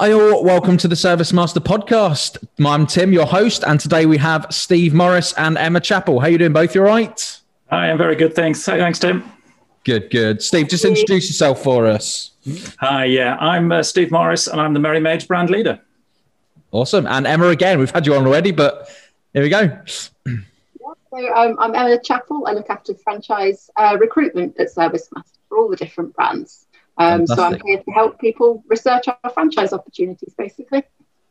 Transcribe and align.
Hi, 0.00 0.12
all. 0.12 0.44
Welcome 0.44 0.76
to 0.76 0.86
the 0.86 0.94
Service 0.94 1.32
Master 1.32 1.58
podcast. 1.58 2.38
I'm 2.64 2.86
Tim, 2.86 3.12
your 3.12 3.26
host, 3.26 3.64
and 3.66 3.80
today 3.80 4.06
we 4.06 4.16
have 4.18 4.46
Steve 4.48 4.94
Morris 4.94 5.32
and 5.32 5.58
Emma 5.58 5.80
Chappell. 5.80 6.20
How 6.20 6.28
you 6.28 6.38
doing, 6.38 6.52
both? 6.52 6.72
You 6.72 6.82
all 6.82 6.86
right? 6.86 7.40
Hi, 7.70 7.90
I'm 7.90 7.98
very 7.98 8.14
good. 8.14 8.32
Thanks. 8.32 8.64
Thanks, 8.64 9.00
Tim. 9.00 9.24
Good, 9.82 10.08
good. 10.10 10.40
Steve, 10.40 10.68
just 10.68 10.84
introduce 10.84 11.26
yourself 11.28 11.64
for 11.64 11.84
us. 11.84 12.30
Hi, 12.78 13.06
yeah. 13.06 13.38
I'm 13.38 13.72
uh, 13.72 13.82
Steve 13.82 14.12
Morris, 14.12 14.46
and 14.46 14.60
I'm 14.60 14.72
the 14.72 14.78
Merry 14.78 15.00
Maids 15.00 15.24
brand 15.24 15.50
leader. 15.50 15.80
Awesome. 16.70 17.08
And 17.08 17.26
Emma 17.26 17.48
again. 17.48 17.80
We've 17.80 17.90
had 17.90 18.06
you 18.06 18.14
on 18.14 18.24
already, 18.24 18.52
but 18.52 18.88
here 19.32 19.42
we 19.42 19.48
go. 19.48 19.80
So 21.10 21.34
um, 21.34 21.56
I'm 21.58 21.74
Emma 21.74 21.98
Chappell. 22.00 22.46
I 22.46 22.52
look 22.52 22.70
after 22.70 22.94
franchise 22.94 23.68
uh, 23.76 23.96
recruitment 24.00 24.60
at 24.60 24.70
Service 24.70 25.08
Master 25.12 25.38
for 25.48 25.58
all 25.58 25.68
the 25.68 25.76
different 25.76 26.14
brands. 26.14 26.66
Um, 26.98 27.26
so 27.26 27.42
I'm 27.42 27.60
here 27.64 27.82
to 27.82 27.90
help 27.92 28.20
people 28.20 28.64
research 28.66 29.06
our 29.08 29.30
franchise 29.30 29.72
opportunities, 29.72 30.34
basically. 30.36 30.82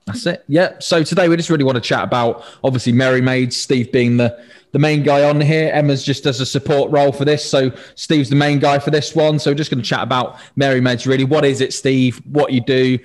That's 0.05 0.25
it. 0.25 0.45
Yeah. 0.47 0.79
So 0.79 1.03
today 1.03 1.27
we 1.27 1.35
just 1.35 1.49
really 1.49 1.65
want 1.65 1.75
to 1.75 1.81
chat 1.81 2.03
about 2.03 2.45
obviously 2.63 2.93
Merry 2.93 3.19
Maids, 3.19 3.57
Steve 3.57 3.91
being 3.91 4.15
the 4.15 4.41
the 4.71 4.79
main 4.79 5.03
guy 5.03 5.27
on 5.27 5.41
here. 5.41 5.69
Emma's 5.73 6.03
just 6.03 6.25
as 6.25 6.39
a 6.39 6.45
support 6.45 6.91
role 6.91 7.11
for 7.11 7.25
this. 7.25 7.47
So 7.49 7.71
Steve's 7.95 8.29
the 8.29 8.35
main 8.35 8.59
guy 8.59 8.79
for 8.79 8.91
this 8.91 9.13
one. 9.15 9.37
So 9.39 9.51
we're 9.51 9.55
just 9.55 9.69
going 9.69 9.81
to 9.81 9.87
chat 9.87 10.01
about 10.01 10.39
Merry 10.55 10.79
Maids 10.79 11.05
really. 11.05 11.25
What 11.25 11.43
is 11.43 11.59
it, 11.59 11.73
Steve? 11.73 12.21
What 12.25 12.53
you 12.53 12.61
do, 12.61 12.99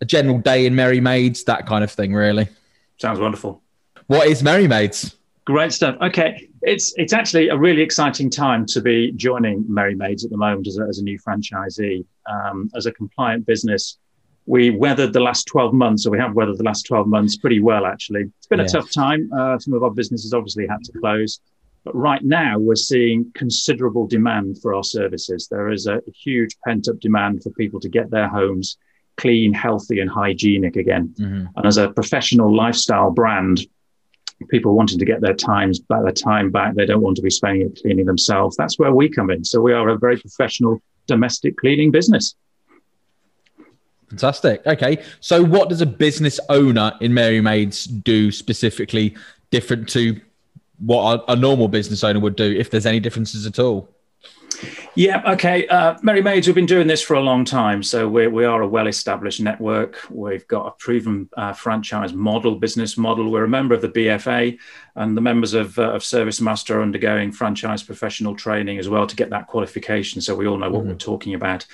a 0.00 0.04
general 0.04 0.38
day 0.38 0.66
in 0.66 0.74
Merry 0.74 1.00
Maids, 1.00 1.44
that 1.44 1.66
kind 1.66 1.84
of 1.84 1.92
thing, 1.92 2.12
really. 2.12 2.48
Sounds 2.98 3.20
wonderful. 3.20 3.62
What 4.06 4.26
is 4.26 4.42
Merry 4.42 4.66
Maids? 4.66 5.14
Great 5.48 5.72
stuff. 5.72 5.96
Okay, 6.02 6.46
it's 6.60 6.92
it's 6.98 7.14
actually 7.14 7.48
a 7.48 7.56
really 7.56 7.80
exciting 7.80 8.28
time 8.28 8.66
to 8.66 8.82
be 8.82 9.12
joining 9.12 9.64
Merry 9.66 9.94
Maids 9.94 10.22
at 10.22 10.30
the 10.30 10.36
moment 10.36 10.66
as 10.66 10.76
a, 10.76 10.82
as 10.82 10.98
a 10.98 11.02
new 11.02 11.18
franchisee. 11.18 12.04
Um, 12.30 12.68
as 12.76 12.84
a 12.84 12.92
compliant 12.92 13.46
business, 13.46 13.96
we 14.44 14.68
weathered 14.68 15.14
the 15.14 15.20
last 15.20 15.46
12 15.46 15.72
months, 15.72 16.04
or 16.04 16.10
we 16.10 16.18
have 16.18 16.34
weathered 16.34 16.58
the 16.58 16.64
last 16.64 16.82
12 16.82 17.06
months 17.06 17.38
pretty 17.38 17.60
well, 17.60 17.86
actually. 17.86 18.24
It's 18.36 18.46
been 18.46 18.58
yeah. 18.58 18.66
a 18.66 18.68
tough 18.68 18.90
time. 18.90 19.30
Uh, 19.32 19.58
some 19.58 19.72
of 19.72 19.82
our 19.82 19.90
businesses 19.90 20.34
obviously 20.34 20.66
had 20.66 20.84
to 20.84 20.92
close. 21.00 21.40
But 21.82 21.96
right 21.96 22.22
now, 22.22 22.58
we're 22.58 22.74
seeing 22.74 23.32
considerable 23.34 24.06
demand 24.06 24.60
for 24.60 24.74
our 24.74 24.84
services. 24.84 25.48
There 25.50 25.70
is 25.70 25.86
a 25.86 26.02
huge 26.14 26.58
pent 26.66 26.88
up 26.88 27.00
demand 27.00 27.42
for 27.42 27.48
people 27.52 27.80
to 27.80 27.88
get 27.88 28.10
their 28.10 28.28
homes 28.28 28.76
clean, 29.16 29.54
healthy, 29.54 30.00
and 30.00 30.10
hygienic 30.10 30.76
again. 30.76 31.14
Mm-hmm. 31.18 31.46
And 31.56 31.66
as 31.66 31.78
a 31.78 31.88
professional 31.88 32.54
lifestyle 32.54 33.10
brand, 33.10 33.60
people 34.48 34.76
wanting 34.76 34.98
to 34.98 35.04
get 35.04 35.20
their 35.20 35.34
times 35.34 35.78
back, 35.78 36.02
their 36.02 36.12
time 36.12 36.50
back. 36.50 36.74
They 36.74 36.86
don't 36.86 37.02
want 37.02 37.16
to 37.16 37.22
be 37.22 37.30
spending 37.30 37.62
it 37.62 37.80
cleaning 37.82 38.06
themselves. 38.06 38.56
That's 38.56 38.78
where 38.78 38.92
we 38.92 39.08
come 39.08 39.30
in. 39.30 39.44
So 39.44 39.60
we 39.60 39.72
are 39.72 39.88
a 39.88 39.98
very 39.98 40.16
professional 40.16 40.80
domestic 41.06 41.56
cleaning 41.56 41.90
business. 41.90 42.34
Fantastic. 44.10 44.66
Okay. 44.66 45.02
So 45.20 45.44
what 45.44 45.68
does 45.68 45.80
a 45.80 45.86
business 45.86 46.40
owner 46.48 46.92
in 47.00 47.12
Merry 47.12 47.40
Maids 47.40 47.84
do 47.84 48.30
specifically 48.30 49.16
different 49.50 49.88
to 49.90 50.20
what 50.78 51.24
a, 51.28 51.32
a 51.32 51.36
normal 51.36 51.68
business 51.68 52.04
owner 52.04 52.20
would 52.20 52.36
do, 52.36 52.56
if 52.56 52.70
there's 52.70 52.86
any 52.86 53.00
differences 53.00 53.46
at 53.46 53.58
all? 53.58 53.88
Yeah, 54.94 55.22
okay. 55.32 55.66
Uh, 55.68 55.96
Merry 56.02 56.22
Maids, 56.22 56.46
we've 56.46 56.54
been 56.54 56.66
doing 56.66 56.86
this 56.86 57.02
for 57.02 57.14
a 57.14 57.20
long 57.20 57.44
time. 57.44 57.82
So 57.82 58.08
we're, 58.08 58.30
we 58.30 58.44
are 58.44 58.62
a 58.62 58.68
well 58.68 58.86
established 58.86 59.40
network. 59.40 59.98
We've 60.10 60.46
got 60.48 60.66
a 60.66 60.70
proven 60.72 61.28
uh, 61.36 61.52
franchise 61.52 62.12
model, 62.12 62.56
business 62.56 62.96
model. 62.96 63.30
We're 63.30 63.44
a 63.44 63.48
member 63.48 63.74
of 63.74 63.82
the 63.82 63.88
BFA, 63.88 64.58
and 64.96 65.16
the 65.16 65.20
members 65.20 65.54
of, 65.54 65.78
uh, 65.78 65.92
of 65.92 66.02
Service 66.02 66.40
Master 66.40 66.78
are 66.78 66.82
undergoing 66.82 67.32
franchise 67.32 67.82
professional 67.82 68.34
training 68.34 68.78
as 68.78 68.88
well 68.88 69.06
to 69.06 69.16
get 69.16 69.30
that 69.30 69.46
qualification. 69.46 70.20
So 70.20 70.34
we 70.34 70.46
all 70.46 70.58
know 70.58 70.70
what 70.70 70.80
mm-hmm. 70.80 70.90
we're 70.90 70.96
talking 70.96 71.34
about. 71.34 71.66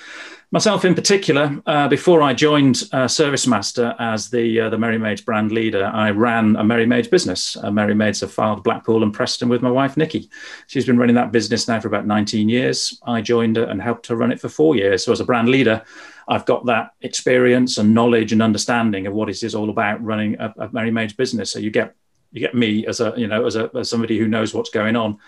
Myself, 0.55 0.85
in 0.85 0.95
particular, 0.95 1.61
uh, 1.65 1.89
before 1.89 2.21
I 2.21 2.33
joined 2.33 2.83
uh, 2.93 3.09
Service 3.09 3.45
Master 3.45 3.93
as 3.99 4.29
the 4.29 4.61
uh, 4.61 4.69
the 4.69 4.77
Merry 4.77 4.97
Maids 4.97 5.19
brand 5.19 5.51
leader, 5.51 5.83
I 5.83 6.11
ran 6.11 6.55
a 6.55 6.63
Merry 6.63 6.85
Maids 6.85 7.09
business. 7.09 7.57
Uh, 7.61 7.71
Merry 7.71 7.93
Maids 7.93 8.23
of 8.23 8.33
Fylde 8.33 8.63
Blackpool 8.63 9.03
and 9.03 9.13
Preston 9.13 9.49
with 9.49 9.61
my 9.61 9.69
wife 9.69 9.97
Nikki. 9.97 10.29
She's 10.67 10.85
been 10.85 10.97
running 10.97 11.15
that 11.15 11.33
business 11.33 11.67
now 11.67 11.81
for 11.81 11.89
about 11.89 12.07
19 12.07 12.47
years. 12.47 12.97
I 13.05 13.19
joined 13.19 13.57
her 13.57 13.65
and 13.65 13.81
helped 13.81 14.07
her 14.07 14.15
run 14.15 14.31
it 14.31 14.39
for 14.39 14.47
four 14.47 14.77
years. 14.77 15.03
So 15.03 15.11
as 15.11 15.19
a 15.19 15.25
brand 15.25 15.49
leader, 15.49 15.83
I've 16.29 16.45
got 16.45 16.65
that 16.67 16.91
experience 17.01 17.77
and 17.77 17.93
knowledge 17.93 18.31
and 18.31 18.41
understanding 18.41 19.07
of 19.07 19.13
what 19.13 19.29
it 19.29 19.43
is 19.43 19.55
all 19.55 19.69
about 19.69 20.01
running 20.01 20.39
a, 20.39 20.53
a 20.57 20.69
Merry 20.71 20.89
Maids 20.89 21.11
business. 21.11 21.51
So 21.51 21.59
you 21.59 21.69
get 21.69 21.95
you 22.31 22.39
get 22.39 22.55
me 22.55 22.87
as 22.87 23.01
a 23.01 23.13
you 23.17 23.27
know 23.27 23.45
as 23.45 23.57
a 23.57 23.69
as 23.75 23.89
somebody 23.89 24.17
who 24.17 24.29
knows 24.29 24.53
what's 24.53 24.69
going 24.69 24.95
on. 24.95 25.19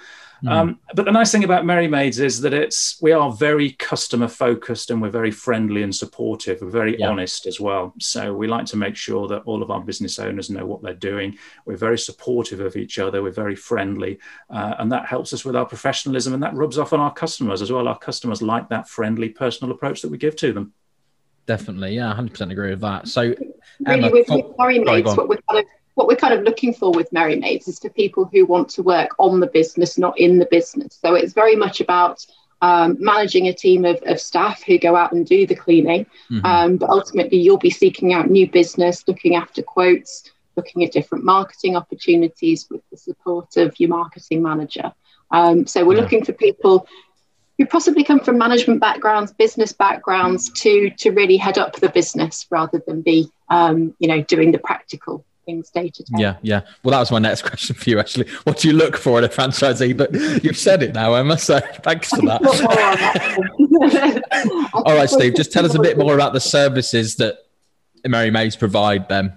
Mm. 0.43 0.51
Um, 0.51 0.79
but 0.93 1.05
the 1.05 1.11
nice 1.11 1.31
thing 1.31 1.43
about 1.43 1.65
Merry 1.65 1.87
Maids 1.87 2.19
is 2.19 2.41
that 2.41 2.53
it's 2.53 3.01
we 3.01 3.11
are 3.11 3.31
very 3.31 3.71
customer 3.71 4.27
focused 4.27 4.91
and 4.91 5.01
we're 5.01 5.09
very 5.09 5.31
friendly 5.31 5.83
and 5.83 5.95
supportive. 5.95 6.61
We're 6.61 6.69
very 6.69 6.99
yeah. 6.99 7.09
honest 7.09 7.47
as 7.47 7.59
well. 7.59 7.93
So 7.99 8.33
we 8.33 8.47
like 8.47 8.65
to 8.67 8.77
make 8.77 8.95
sure 8.95 9.27
that 9.29 9.43
all 9.45 9.63
of 9.63 9.71
our 9.71 9.81
business 9.81 10.19
owners 10.19 10.49
know 10.49 10.65
what 10.65 10.81
they're 10.83 10.93
doing. 10.93 11.37
We're 11.65 11.77
very 11.77 11.97
supportive 11.97 12.59
of 12.59 12.75
each 12.75 12.99
other. 12.99 13.23
We're 13.23 13.31
very 13.31 13.55
friendly, 13.55 14.19
uh, 14.49 14.75
and 14.79 14.91
that 14.91 15.05
helps 15.05 15.33
us 15.33 15.43
with 15.43 15.55
our 15.55 15.65
professionalism, 15.65 16.33
and 16.33 16.43
that 16.43 16.53
rubs 16.55 16.77
off 16.77 16.93
on 16.93 16.99
our 16.99 17.13
customers 17.13 17.61
as 17.61 17.71
well. 17.71 17.87
Our 17.87 17.97
customers 17.97 18.41
like 18.41 18.69
that 18.69 18.87
friendly, 18.87 19.29
personal 19.29 19.73
approach 19.73 20.01
that 20.01 20.11
we 20.11 20.17
give 20.17 20.35
to 20.37 20.53
them. 20.53 20.73
Definitely, 21.47 21.95
yeah, 21.95 22.13
hundred 22.13 22.31
percent 22.31 22.51
agree 22.51 22.71
with 22.71 22.81
that. 22.81 23.07
So, 23.07 23.21
really, 23.21 23.43
Emma, 23.87 24.09
with, 24.11 24.27
with 24.29 24.45
Merry 24.57 24.79
Maids, 24.79 25.15
what 25.15 25.29
we're 25.29 25.39
kind 25.49 25.63
of 25.63 25.65
what 25.97 26.07
we're 26.07 26.15
kind 26.15 26.33
of 26.35 26.43
looking 26.43 26.75
for 26.75 26.91
with 26.91 27.11
Merry 27.11 27.37
Maids 27.37 27.67
is 27.67 27.79
for 27.79 27.89
people 27.89 28.29
who 28.31 28.45
want 28.45 28.69
to 28.69 28.83
work 28.83 29.09
on 29.17 29.39
the 29.39 29.47
business, 29.47 29.97
not 29.97 30.17
in 30.19 30.37
the 30.37 30.45
business. 30.45 30.99
So 31.01 31.15
it's 31.15 31.33
very 31.33 31.55
much 31.55 31.81
about 31.81 32.23
um, 32.61 32.97
managing 32.99 33.47
a 33.47 33.53
team 33.53 33.83
of, 33.83 33.99
of, 34.05 34.19
staff 34.19 34.61
who 34.61 34.77
go 34.77 34.95
out 34.95 35.11
and 35.11 35.25
do 35.25 35.47
the 35.47 35.55
cleaning. 35.55 36.05
Mm-hmm. 36.29 36.45
Um, 36.45 36.77
but 36.77 36.91
ultimately, 36.91 37.39
you'll 37.39 37.57
be 37.57 37.71
seeking 37.71 38.13
out 38.13 38.29
new 38.29 38.47
business, 38.47 39.03
looking 39.07 39.35
after 39.35 39.63
quotes, 39.63 40.31
looking 40.55 40.83
at 40.83 40.91
different 40.91 41.23
marketing 41.23 41.75
opportunities 41.75 42.67
with 42.69 42.81
the 42.91 42.97
support 42.97 43.57
of 43.57 43.79
your 43.79 43.89
marketing 43.89 44.43
manager. 44.43 44.93
Um, 45.31 45.65
so 45.65 45.83
we're 45.83 45.95
yeah. 45.95 46.01
looking 46.01 46.25
for 46.25 46.33
people 46.33 46.87
who 47.57 47.65
possibly 47.65 48.03
come 48.03 48.19
from 48.19 48.37
management 48.37 48.81
backgrounds, 48.81 49.33
business 49.33 49.73
backgrounds, 49.73 50.51
to 50.61 50.91
to 50.91 51.09
really 51.09 51.37
head 51.37 51.57
up 51.57 51.75
the 51.77 51.89
business 51.89 52.45
rather 52.51 52.83
than 52.85 53.01
be, 53.01 53.31
um, 53.49 53.95
you 53.97 54.07
know, 54.07 54.21
doing 54.21 54.51
the 54.51 54.59
practical 54.59 55.25
things 55.47 55.71
day 55.71 55.89
to 55.89 56.03
day. 56.03 56.13
Yeah, 56.19 56.35
yeah. 56.43 56.61
Well, 56.83 56.91
that 56.91 56.99
was 56.99 57.09
my 57.09 57.17
next 57.17 57.41
question 57.49 57.75
for 57.75 57.89
you, 57.89 57.99
actually. 57.99 58.29
What 58.43 58.59
do 58.59 58.67
you 58.67 58.75
look 58.75 58.95
for 58.95 59.17
in 59.17 59.23
a 59.23 59.29
franchisee? 59.29 59.97
But 59.97 60.13
you've 60.43 60.57
said 60.57 60.83
it 60.83 60.93
now, 60.93 61.15
Emma. 61.15 61.39
So 61.39 61.59
thanks 61.81 62.09
for 62.09 62.21
that. 62.21 62.43
All 64.73 64.95
right, 64.95 65.09
Steve. 65.09 65.33
Just 65.35 65.51
tell 65.51 65.65
us 65.65 65.73
a 65.73 65.81
bit 65.81 65.97
more 65.97 66.13
about 66.13 66.33
the 66.33 66.39
services 66.39 67.15
that 67.15 67.39
Merry 68.05 68.29
Maids 68.29 68.55
provide. 68.55 69.09
Then. 69.09 69.33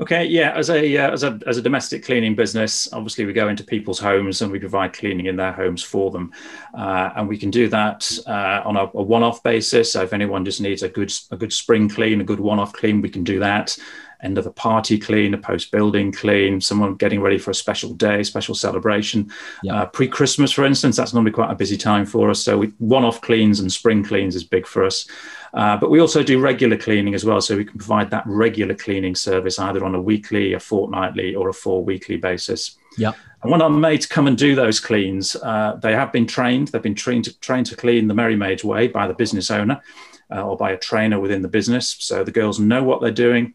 Okay, 0.00 0.24
yeah. 0.24 0.52
As 0.56 0.68
a 0.70 0.96
uh, 0.96 1.12
as 1.12 1.22
a 1.22 1.38
as 1.46 1.58
a 1.58 1.62
domestic 1.62 2.04
cleaning 2.04 2.34
business, 2.34 2.92
obviously 2.92 3.24
we 3.24 3.32
go 3.32 3.48
into 3.48 3.62
people's 3.62 4.00
homes 4.00 4.42
and 4.42 4.50
we 4.50 4.58
provide 4.58 4.92
cleaning 4.92 5.26
in 5.26 5.36
their 5.36 5.52
homes 5.52 5.82
for 5.82 6.10
them, 6.10 6.32
uh, 6.76 7.10
and 7.14 7.28
we 7.28 7.38
can 7.38 7.50
do 7.50 7.68
that 7.68 8.10
uh, 8.26 8.62
on 8.64 8.76
a, 8.76 8.84
a, 8.84 9.02
one-off 9.02 9.42
basis. 9.42 9.92
So 9.92 10.02
if 10.02 10.12
anyone 10.12 10.44
just 10.44 10.60
needs 10.60 10.82
a 10.82 10.88
good 10.88 11.12
a 11.30 11.36
good 11.36 11.52
spring 11.52 11.88
clean, 11.88 12.20
a 12.20 12.24
good 12.24 12.40
one-off 12.40 12.72
clean, 12.72 13.00
we 13.00 13.10
can 13.10 13.22
do 13.22 13.38
that 13.40 13.78
end 14.22 14.38
of 14.38 14.46
a 14.46 14.50
party 14.50 14.98
clean, 14.98 15.34
a 15.34 15.38
post 15.38 15.70
building 15.70 16.12
clean, 16.12 16.60
someone 16.60 16.94
getting 16.94 17.20
ready 17.20 17.38
for 17.38 17.50
a 17.50 17.54
special 17.54 17.92
day, 17.94 18.22
special 18.22 18.54
celebration. 18.54 19.30
Yeah. 19.62 19.82
Uh, 19.82 19.86
Pre 19.86 20.08
Christmas, 20.08 20.52
for 20.52 20.64
instance, 20.64 20.96
that's 20.96 21.12
normally 21.12 21.32
quite 21.32 21.50
a 21.50 21.54
busy 21.54 21.76
time 21.76 22.06
for 22.06 22.30
us. 22.30 22.40
So 22.40 22.62
one 22.78 23.04
off 23.04 23.20
cleans 23.20 23.60
and 23.60 23.72
spring 23.72 24.04
cleans 24.04 24.36
is 24.36 24.44
big 24.44 24.66
for 24.66 24.84
us. 24.84 25.06
Uh, 25.54 25.76
but 25.76 25.90
we 25.90 26.00
also 26.00 26.22
do 26.22 26.40
regular 26.40 26.76
cleaning 26.76 27.14
as 27.14 27.24
well. 27.24 27.40
So 27.40 27.56
we 27.56 27.64
can 27.64 27.78
provide 27.78 28.10
that 28.10 28.24
regular 28.26 28.74
cleaning 28.74 29.14
service 29.14 29.58
either 29.58 29.84
on 29.84 29.94
a 29.94 30.00
weekly, 30.00 30.54
a 30.54 30.60
fortnightly, 30.60 31.34
or 31.34 31.48
a 31.48 31.54
four 31.54 31.84
weekly 31.84 32.16
basis. 32.16 32.78
Yeah. 32.96 33.12
And 33.42 33.50
when 33.50 33.80
made 33.80 34.00
to 34.02 34.08
come 34.08 34.28
and 34.28 34.38
do 34.38 34.54
those 34.54 34.78
cleans, 34.78 35.34
uh, 35.36 35.78
they 35.82 35.92
have 35.92 36.12
been 36.12 36.26
trained. 36.26 36.68
They've 36.68 36.80
been 36.80 36.94
trained 36.94 37.24
to, 37.24 37.38
trained 37.40 37.66
to 37.66 37.76
clean 37.76 38.06
the 38.06 38.14
Merry 38.14 38.36
Maids 38.36 38.64
way 38.64 38.86
by 38.86 39.06
the 39.08 39.14
business 39.14 39.50
owner 39.50 39.82
uh, 40.30 40.46
or 40.46 40.56
by 40.56 40.72
a 40.72 40.78
trainer 40.78 41.18
within 41.20 41.42
the 41.42 41.48
business. 41.48 41.96
So 41.98 42.24
the 42.24 42.30
girls 42.30 42.60
know 42.60 42.82
what 42.82 43.00
they're 43.00 43.10
doing. 43.10 43.54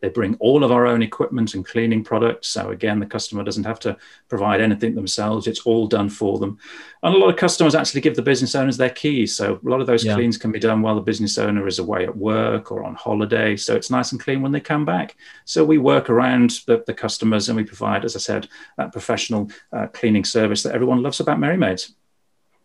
They 0.00 0.08
bring 0.08 0.36
all 0.36 0.64
of 0.64 0.72
our 0.72 0.86
own 0.86 1.02
equipment 1.02 1.54
and 1.54 1.64
cleaning 1.64 2.02
products. 2.02 2.48
So 2.48 2.70
again, 2.70 3.00
the 3.00 3.06
customer 3.06 3.44
doesn't 3.44 3.64
have 3.64 3.80
to 3.80 3.96
provide 4.28 4.60
anything 4.60 4.94
themselves. 4.94 5.46
It's 5.46 5.60
all 5.60 5.86
done 5.86 6.08
for 6.08 6.38
them. 6.38 6.58
And 7.02 7.14
a 7.14 7.18
lot 7.18 7.30
of 7.30 7.36
customers 7.36 7.74
actually 7.74 8.00
give 8.00 8.16
the 8.16 8.22
business 8.22 8.54
owners 8.54 8.76
their 8.76 8.90
keys. 8.90 9.34
So 9.34 9.60
a 9.64 9.68
lot 9.68 9.80
of 9.80 9.86
those 9.86 10.04
yeah. 10.04 10.14
cleans 10.14 10.38
can 10.38 10.52
be 10.52 10.58
done 10.58 10.82
while 10.82 10.94
the 10.94 11.00
business 11.00 11.38
owner 11.38 11.66
is 11.66 11.78
away 11.78 12.04
at 12.04 12.16
work 12.16 12.72
or 12.72 12.84
on 12.84 12.94
holiday. 12.94 13.56
So 13.56 13.76
it's 13.76 13.90
nice 13.90 14.12
and 14.12 14.20
clean 14.20 14.42
when 14.42 14.52
they 14.52 14.60
come 14.60 14.84
back. 14.84 15.16
So 15.44 15.64
we 15.64 15.78
work 15.78 16.08
around 16.08 16.60
the, 16.66 16.82
the 16.86 16.94
customers 16.94 17.48
and 17.48 17.56
we 17.56 17.64
provide, 17.64 18.04
as 18.04 18.16
I 18.16 18.20
said, 18.20 18.48
that 18.76 18.92
professional 18.92 19.50
uh, 19.72 19.86
cleaning 19.88 20.24
service 20.24 20.62
that 20.62 20.74
everyone 20.74 21.02
loves 21.02 21.20
about 21.20 21.38
Merry 21.38 21.56
Maids. 21.56 21.94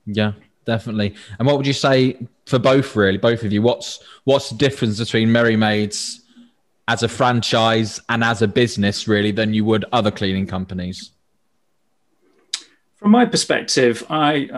Yeah, 0.06 0.34
definitely. 0.66 1.16
And 1.40 1.48
what 1.48 1.58
would 1.58 1.68
you 1.68 1.74
say 1.74 2.18
for 2.46 2.60
both, 2.60 2.96
really, 2.96 3.18
both 3.18 3.44
of 3.44 3.52
you? 3.52 3.62
What's 3.62 4.04
what's 4.24 4.50
the 4.50 4.56
difference 4.56 5.00
between 5.00 5.32
Merry 5.32 5.56
Maids 5.56 6.22
as 6.88 7.04
a 7.04 7.08
franchise 7.08 8.00
and 8.10 8.24
as 8.24 8.42
a 8.42 8.48
business 8.48 9.08
really 9.08 9.32
than 9.32 9.54
you 9.54 9.66
would 9.66 9.86
other 9.92 10.12
cleaning 10.12 10.46
companies 10.46 11.12
From 13.06 13.12
my 13.12 13.26
perspective, 13.26 14.04
I, 14.10 14.50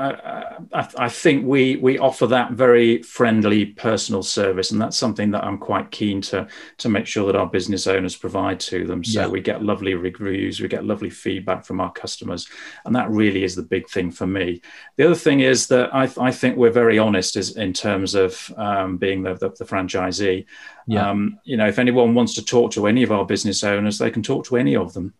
I, 0.73 0.87
I 0.97 1.09
think 1.09 1.45
we 1.45 1.75
we 1.75 1.97
offer 1.97 2.27
that 2.27 2.53
very 2.53 3.03
friendly 3.03 3.65
personal 3.65 4.23
service, 4.23 4.71
and 4.71 4.79
that's 4.79 4.95
something 4.95 5.31
that 5.31 5.43
I'm 5.43 5.57
quite 5.57 5.91
keen 5.91 6.21
to 6.21 6.47
to 6.77 6.87
make 6.87 7.07
sure 7.07 7.25
that 7.25 7.35
our 7.35 7.47
business 7.47 7.87
owners 7.87 8.15
provide 8.15 8.61
to 8.61 8.87
them. 8.87 9.03
So 9.03 9.19
yeah. 9.19 9.27
we 9.27 9.41
get 9.41 9.63
lovely 9.63 9.95
reviews, 9.95 10.61
we 10.61 10.69
get 10.69 10.85
lovely 10.85 11.09
feedback 11.09 11.65
from 11.65 11.81
our 11.81 11.91
customers, 11.91 12.47
and 12.85 12.95
that 12.95 13.09
really 13.09 13.43
is 13.43 13.53
the 13.53 13.63
big 13.63 13.89
thing 13.89 14.11
for 14.11 14.25
me. 14.25 14.61
The 14.95 15.07
other 15.07 15.15
thing 15.15 15.41
is 15.41 15.67
that 15.67 15.93
I, 15.93 16.09
I 16.17 16.31
think 16.31 16.55
we're 16.55 16.71
very 16.71 16.97
honest 16.97 17.35
as, 17.35 17.57
in 17.57 17.73
terms 17.73 18.15
of 18.15 18.49
um, 18.55 18.95
being 18.95 19.23
the, 19.23 19.33
the, 19.33 19.49
the 19.49 19.65
franchisee. 19.65 20.45
Yeah. 20.87 21.09
Um, 21.09 21.37
you 21.43 21.57
know, 21.57 21.67
if 21.67 21.79
anyone 21.79 22.15
wants 22.15 22.33
to 22.35 22.45
talk 22.45 22.71
to 22.71 22.87
any 22.87 23.03
of 23.03 23.11
our 23.11 23.25
business 23.25 23.65
owners, 23.65 23.97
they 23.97 24.09
can 24.09 24.23
talk 24.23 24.45
to 24.45 24.55
any 24.55 24.77
of 24.77 24.93
them 24.93 25.13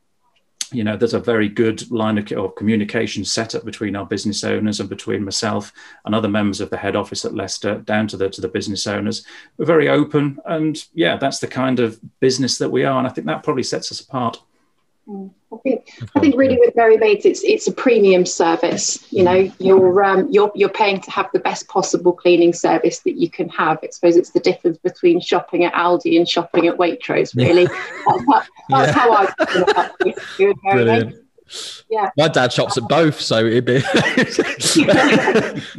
you 0.72 0.84
know, 0.84 0.98
there's 0.98 1.14
a 1.14 1.20
very 1.20 1.50
good 1.50 1.90
line 1.92 2.18
of, 2.18 2.56
communication 2.56 3.24
set 3.24 3.56
up 3.56 3.64
between 3.64 3.96
our 3.96 4.06
business 4.06 4.44
owners 4.44 4.80
and 4.80 4.90
between 4.90 5.24
myself 5.24 5.72
and 6.06 6.14
other 6.14 6.28
members 6.28 6.62
of 6.62 6.70
the 6.70 6.78
head 6.78 6.96
office 6.96 7.26
at 7.26 7.34
Leicester 7.34 7.76
down 7.80 8.08
to 8.08 8.18
the 8.18 8.30
to 8.30 8.42
the 8.42 8.48
business 8.48 8.88
owners. 8.88 9.26
We're 9.58 9.66
very 9.66 9.90
open, 9.90 10.40
and 10.46 10.84
yeah, 10.94 11.18
that's 11.18 11.40
the 11.40 11.48
kind 11.48 11.80
of 11.80 12.00
business 12.20 12.58
that 12.58 12.70
we 12.70 12.84
are, 12.84 12.98
and 12.98 13.08
I 13.08 13.12
think 13.12 13.28
that 13.28 13.44
probably 13.44 13.64
sets 13.64 13.92
us 13.92 14.02
apart. 14.02 14.42
Mm. 15.08 15.32
I 15.54 15.58
think 15.64 15.90
I 16.14 16.20
think 16.20 16.36
really 16.36 16.58
with 16.58 16.76
Merry 16.76 16.98
Maids, 16.98 17.26
it's 17.26 17.42
it's 17.44 17.68
a 17.68 17.72
premium 17.72 18.26
service. 18.26 19.12
You 19.14 19.24
know, 19.24 19.52
you're 19.60 20.04
um, 20.04 20.28
you're 20.30 20.52
you're 20.56 20.68
paying 20.70 21.00
to 21.02 21.12
have 21.12 21.30
the 21.32 21.40
best 21.40 21.68
possible 21.70 22.12
cleaning 22.12 22.52
service 22.52 23.00
that 23.00 23.14
you 23.18 23.30
can 23.30 23.48
have. 23.50 23.80
I 23.82 23.88
suppose 23.92 24.18
it's 24.18 24.32
the 24.32 24.42
difference 24.42 24.78
between 24.80 25.22
shopping 25.22 25.64
at 25.64 25.74
Aldi 25.74 26.18
and 26.18 26.28
shopping 26.28 26.68
at 26.68 26.78
Waitrose. 26.78 27.36
Really, 27.36 27.64
yeah. 27.64 27.86
that's, 28.08 28.26
how, 28.28 28.44
that's 28.70 28.88
yeah. 28.88 28.92
how 28.94 29.14
I 29.14 29.26
feel 29.38 29.62
about 29.64 29.96
it. 30.02 30.58
Brilliant. 30.64 31.28
Yeah. 31.90 32.10
My 32.18 32.28
dad 32.28 32.52
shops 32.52 32.78
at 32.78 32.88
both, 32.90 33.22
so 33.22 33.46
it'd 33.46 33.64
be. 33.64 33.82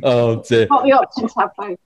oh 0.02 0.42
dear. 0.48 0.66
What 0.68 0.84
the 0.84 0.92
options 0.92 1.34
have 1.36 1.50
both. 1.56 1.78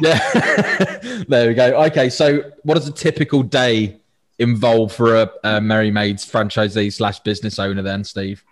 yeah. 0.00 1.24
there 1.28 1.48
we 1.48 1.54
go. 1.54 1.84
Okay, 1.84 2.08
so 2.08 2.50
what 2.62 2.78
is 2.78 2.88
a 2.88 2.92
typical 2.92 3.42
day 3.42 4.00
involved 4.38 4.94
for 4.94 5.16
a, 5.16 5.30
a 5.44 5.60
Merry 5.60 5.90
Maids 5.90 6.30
franchisee 6.30 6.92
slash 6.92 7.20
business 7.20 7.58
owner 7.58 7.82
then, 7.82 8.04
Steve? 8.04 8.44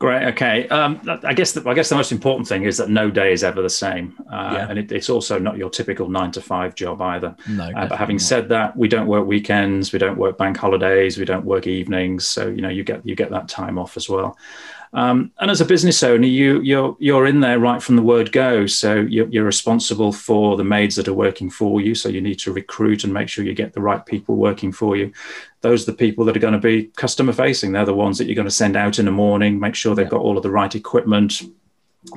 Great. 0.00 0.24
Okay. 0.24 0.68
Um, 0.68 1.00
I 1.22 1.32
guess 1.32 1.52
the, 1.52 1.66
I 1.68 1.72
guess 1.72 1.88
the 1.88 1.94
most 1.94 2.10
important 2.10 2.48
thing 2.48 2.64
is 2.64 2.76
that 2.78 2.90
no 2.90 3.10
day 3.10 3.32
is 3.32 3.44
ever 3.44 3.62
the 3.62 3.70
same, 3.70 4.14
uh, 4.30 4.50
yeah. 4.52 4.66
and 4.68 4.78
it, 4.78 4.90
it's 4.90 5.08
also 5.08 5.38
not 5.38 5.56
your 5.56 5.70
typical 5.70 6.08
nine 6.08 6.32
to 6.32 6.42
five 6.42 6.74
job 6.74 7.00
either. 7.00 7.36
No. 7.48 7.70
Uh, 7.70 7.86
but 7.86 7.96
having 7.96 8.16
not. 8.16 8.22
said 8.22 8.48
that, 8.48 8.76
we 8.76 8.88
don't 8.88 9.06
work 9.06 9.26
weekends, 9.26 9.92
we 9.92 10.00
don't 10.00 10.18
work 10.18 10.36
bank 10.36 10.56
holidays, 10.56 11.16
we 11.16 11.24
don't 11.24 11.44
work 11.44 11.68
evenings, 11.68 12.26
so 12.26 12.48
you 12.48 12.60
know 12.60 12.68
you 12.68 12.82
get 12.82 13.06
you 13.06 13.14
get 13.14 13.30
that 13.30 13.48
time 13.48 13.78
off 13.78 13.96
as 13.96 14.08
well. 14.08 14.36
Um, 14.94 15.32
and 15.40 15.50
as 15.50 15.60
a 15.60 15.64
business 15.64 16.04
owner, 16.04 16.26
you 16.26 16.60
you're 16.60 16.96
you're 17.00 17.26
in 17.26 17.40
there 17.40 17.58
right 17.58 17.82
from 17.82 17.96
the 17.96 18.02
word 18.02 18.30
go. 18.30 18.66
So 18.66 18.94
you're, 18.94 19.28
you're, 19.28 19.44
responsible 19.44 20.12
for 20.12 20.56
the 20.56 20.62
maids 20.62 20.94
that 20.94 21.08
are 21.08 21.14
working 21.14 21.50
for 21.50 21.80
you. 21.80 21.96
So 21.96 22.08
you 22.08 22.20
need 22.20 22.38
to 22.40 22.52
recruit 22.52 23.02
and 23.02 23.12
make 23.12 23.28
sure 23.28 23.44
you 23.44 23.54
get 23.54 23.72
the 23.72 23.80
right 23.80 24.06
people 24.06 24.36
working 24.36 24.70
for 24.70 24.96
you. 24.96 25.12
Those 25.62 25.82
are 25.82 25.90
the 25.90 25.96
people 25.96 26.24
that 26.26 26.36
are 26.36 26.40
going 26.40 26.54
to 26.54 26.60
be 26.60 26.84
customer 26.96 27.32
facing. 27.32 27.72
They're 27.72 27.84
the 27.84 27.92
ones 27.92 28.18
that 28.18 28.26
you're 28.26 28.36
going 28.36 28.46
to 28.46 28.54
send 28.54 28.76
out 28.76 29.00
in 29.00 29.06
the 29.06 29.10
morning. 29.10 29.58
Make 29.58 29.74
sure 29.74 29.94
they've 29.94 30.08
got 30.08 30.20
all 30.20 30.36
of 30.36 30.44
the 30.44 30.50
right 30.50 30.74
equipment, 30.74 31.42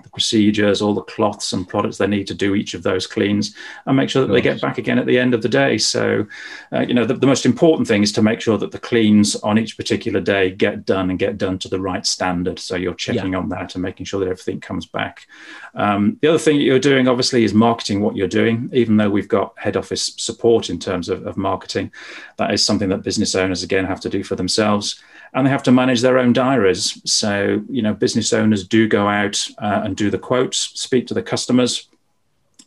the 0.03 0.09
procedures, 0.09 0.81
all 0.81 0.93
the 0.93 1.01
cloths 1.03 1.53
and 1.53 1.67
products 1.67 1.97
they 1.97 2.07
need 2.07 2.27
to 2.27 2.33
do 2.33 2.55
each 2.55 2.73
of 2.73 2.83
those 2.83 3.07
cleans, 3.07 3.55
and 3.85 3.95
make 3.95 4.09
sure 4.09 4.25
that 4.25 4.33
they 4.33 4.41
get 4.41 4.61
back 4.61 4.77
again 4.77 4.99
at 4.99 5.05
the 5.05 5.17
end 5.17 5.33
of 5.33 5.41
the 5.41 5.49
day. 5.49 5.77
So, 5.77 6.25
uh, 6.73 6.81
you 6.81 6.93
know, 6.93 7.05
the, 7.05 7.13
the, 7.13 7.27
most 7.27 7.45
important 7.45 7.87
thing 7.87 8.03
is 8.03 8.11
to 8.13 8.21
make 8.21 8.41
sure 8.41 8.57
that 8.57 8.71
the 8.71 8.79
cleans 8.79 9.35
on 9.37 9.57
each 9.57 9.77
particular 9.77 10.19
day 10.19 10.51
get 10.51 10.85
done 10.85 11.09
and 11.09 11.19
get 11.19 11.37
done 11.37 11.57
to 11.59 11.69
the 11.69 11.79
right 11.79 12.05
standard. 12.05 12.59
So 12.59 12.75
you're 12.75 12.93
checking 12.93 13.33
yeah. 13.33 13.39
on 13.39 13.49
that 13.49 13.75
and 13.75 13.81
making 13.81 14.05
sure 14.05 14.19
that 14.19 14.29
everything 14.29 14.59
comes 14.59 14.85
back. 14.85 15.27
Um, 15.75 16.17
the 16.21 16.29
other 16.29 16.39
thing 16.39 16.57
that 16.57 16.63
you're 16.63 16.79
doing, 16.79 17.07
obviously, 17.07 17.43
is 17.43 17.53
marketing 17.53 18.01
what 18.01 18.15
you're 18.15 18.27
doing. 18.27 18.69
Even 18.73 18.97
though 18.97 19.09
we've 19.09 19.27
got 19.27 19.57
head 19.57 19.77
office 19.77 20.13
support 20.17 20.69
in 20.69 20.79
terms 20.79 21.09
of, 21.09 21.25
of 21.25 21.37
marketing, 21.37 21.91
that 22.37 22.53
is 22.53 22.65
something 22.65 22.89
that 22.89 23.03
business 23.03 23.35
owners 23.35 23.63
again 23.63 23.85
have 23.85 24.01
to 24.01 24.09
do 24.09 24.23
for 24.23 24.35
themselves 24.35 25.01
and 25.33 25.45
they 25.45 25.51
have 25.51 25.63
to 25.63 25.71
manage 25.71 26.01
their 26.01 26.17
own 26.17 26.33
diaries. 26.33 27.01
So, 27.05 27.63
you 27.69 27.81
know, 27.81 27.93
business 27.93 28.33
owners 28.33 28.67
do 28.67 28.87
go 28.87 29.07
out 29.07 29.47
uh, 29.59 29.81
and 29.83 29.95
do 29.95 30.09
the 30.09 30.19
quotes, 30.19 30.57
speak 30.57 31.07
to 31.07 31.13
the 31.13 31.23
customers, 31.23 31.87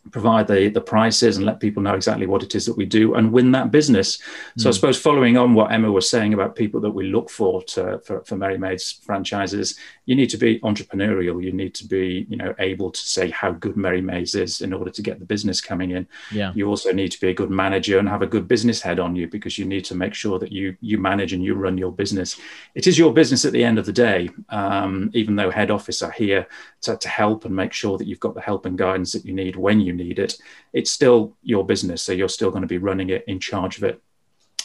provide 0.09 0.47
the, 0.47 0.69
the 0.69 0.81
prices 0.81 1.37
and 1.37 1.45
let 1.45 1.59
people 1.59 1.83
know 1.83 1.93
exactly 1.93 2.25
what 2.25 2.41
it 2.41 2.55
is 2.55 2.65
that 2.65 2.75
we 2.75 2.85
do 2.85 3.13
and 3.13 3.31
win 3.31 3.51
that 3.51 3.71
business. 3.71 4.17
So 4.57 4.67
I 4.67 4.71
hmm. 4.71 4.73
suppose 4.73 4.99
following 4.99 5.37
on 5.37 5.53
what 5.53 5.71
Emma 5.71 5.91
was 5.91 6.09
saying 6.09 6.33
about 6.33 6.55
people 6.55 6.81
that 6.81 6.89
we 6.89 7.07
look 7.07 7.29
for 7.29 7.61
to, 7.63 7.99
for, 7.99 8.21
for 8.23 8.35
Merry 8.35 8.57
Maids 8.57 8.99
franchises, 9.03 9.77
you 10.05 10.15
need 10.15 10.29
to 10.31 10.37
be 10.37 10.59
entrepreneurial. 10.61 11.43
You 11.43 11.51
need 11.51 11.75
to 11.75 11.85
be, 11.85 12.25
you 12.29 12.35
know, 12.35 12.55
able 12.59 12.91
to 12.91 12.99
say 12.99 13.29
how 13.29 13.51
good 13.51 13.77
Merry 13.77 14.01
Maids 14.01 14.33
is 14.33 14.61
in 14.61 14.73
order 14.73 14.89
to 14.91 15.01
get 15.01 15.19
the 15.19 15.25
business 15.25 15.61
coming 15.61 15.91
in. 15.91 16.07
Yeah. 16.31 16.51
You 16.55 16.67
also 16.67 16.91
need 16.91 17.11
to 17.11 17.19
be 17.21 17.29
a 17.29 17.33
good 17.33 17.51
manager 17.51 17.99
and 17.99 18.09
have 18.09 18.21
a 18.21 18.27
good 18.27 18.47
business 18.47 18.81
head 18.81 18.99
on 18.99 19.15
you 19.15 19.27
because 19.27 19.57
you 19.57 19.65
need 19.65 19.85
to 19.85 19.95
make 19.95 20.13
sure 20.13 20.39
that 20.39 20.51
you 20.51 20.75
you 20.81 20.97
manage 20.97 21.33
and 21.33 21.43
you 21.43 21.53
run 21.53 21.77
your 21.77 21.91
business. 21.91 22.39
It 22.75 22.87
is 22.87 22.97
your 22.97 23.13
business 23.13 23.45
at 23.45 23.53
the 23.53 23.63
end 23.63 23.77
of 23.77 23.85
the 23.85 23.93
day, 23.93 24.29
um, 24.49 25.11
even 25.13 25.35
though 25.35 25.51
head 25.51 25.71
office 25.71 26.01
are 26.01 26.11
here 26.11 26.47
to, 26.81 26.97
to 26.97 27.09
help 27.09 27.45
and 27.45 27.55
make 27.55 27.73
sure 27.73 27.97
that 27.97 28.07
you've 28.07 28.19
got 28.19 28.33
the 28.33 28.41
help 28.41 28.65
and 28.65 28.77
guidance 28.77 29.11
that 29.13 29.25
you 29.25 29.33
need 29.33 29.55
when 29.55 29.79
you 29.79 29.90
need 29.93 30.19
it. 30.19 30.35
It's 30.73 30.91
still 30.91 31.35
your 31.43 31.65
business, 31.65 32.01
so 32.01 32.11
you're 32.11 32.29
still 32.29 32.51
going 32.51 32.61
to 32.61 32.67
be 32.67 32.77
running 32.77 33.09
it, 33.09 33.23
in 33.27 33.39
charge 33.39 33.77
of 33.77 33.83
it, 33.83 34.01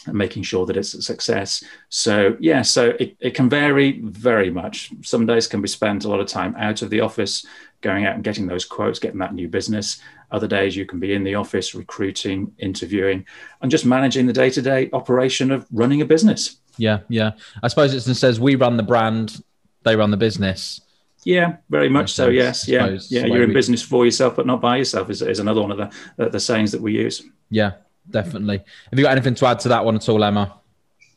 and 0.05 0.17
making 0.17 0.43
sure 0.43 0.65
that 0.65 0.77
it's 0.77 0.93
a 0.93 1.01
success. 1.01 1.63
So 1.89 2.37
yeah, 2.39 2.61
so 2.61 2.89
it, 2.99 3.17
it 3.19 3.35
can 3.35 3.49
vary 3.49 3.99
very 4.01 4.49
much. 4.49 4.91
Some 5.03 5.25
days 5.25 5.47
can 5.47 5.61
be 5.61 5.67
spent 5.67 6.05
a 6.05 6.09
lot 6.09 6.19
of 6.19 6.27
time 6.27 6.55
out 6.57 6.81
of 6.81 6.89
the 6.89 7.01
office, 7.01 7.45
going 7.81 8.05
out 8.05 8.15
and 8.15 8.23
getting 8.23 8.47
those 8.47 8.65
quotes, 8.65 8.99
getting 8.99 9.19
that 9.19 9.33
new 9.33 9.47
business. 9.47 10.01
Other 10.31 10.47
days 10.47 10.75
you 10.75 10.85
can 10.85 10.99
be 10.99 11.13
in 11.13 11.23
the 11.23 11.35
office 11.35 11.75
recruiting, 11.75 12.53
interviewing, 12.57 13.25
and 13.61 13.71
just 13.71 13.85
managing 13.85 14.27
the 14.27 14.33
day-to-day 14.33 14.89
operation 14.93 15.51
of 15.51 15.65
running 15.71 16.01
a 16.01 16.05
business. 16.05 16.57
Yeah, 16.77 16.99
yeah. 17.09 17.31
I 17.63 17.67
suppose 17.67 17.93
it 17.93 18.15
says 18.15 18.39
we 18.39 18.55
run 18.55 18.77
the 18.77 18.83
brand, 18.83 19.43
they 19.83 19.95
run 19.95 20.11
the 20.11 20.17
business. 20.17 20.81
Yeah, 21.23 21.57
very 21.69 21.89
much 21.89 22.13
so. 22.13 22.29
Yes, 22.29 22.67
yeah, 22.67 22.97
yeah. 23.09 23.25
You're 23.25 23.43
in 23.43 23.49
we... 23.49 23.53
business 23.53 23.81
for 23.81 24.05
yourself, 24.05 24.35
but 24.35 24.45
not 24.45 24.61
by 24.61 24.77
yourself. 24.77 25.09
Is, 25.09 25.21
is 25.21 25.39
another 25.39 25.61
one 25.61 25.71
of 25.71 25.77
the 25.77 26.25
uh, 26.25 26.29
the 26.29 26.39
sayings 26.39 26.71
that 26.71 26.81
we 26.81 26.93
use. 26.93 27.23
Yeah, 27.49 27.73
definitely. 28.09 28.57
Have 28.57 28.99
you 28.99 29.03
got 29.03 29.11
anything 29.11 29.35
to 29.35 29.45
add 29.47 29.59
to 29.61 29.69
that 29.69 29.83
one 29.83 29.95
at 29.95 30.07
all, 30.07 30.23
Emma? 30.23 30.59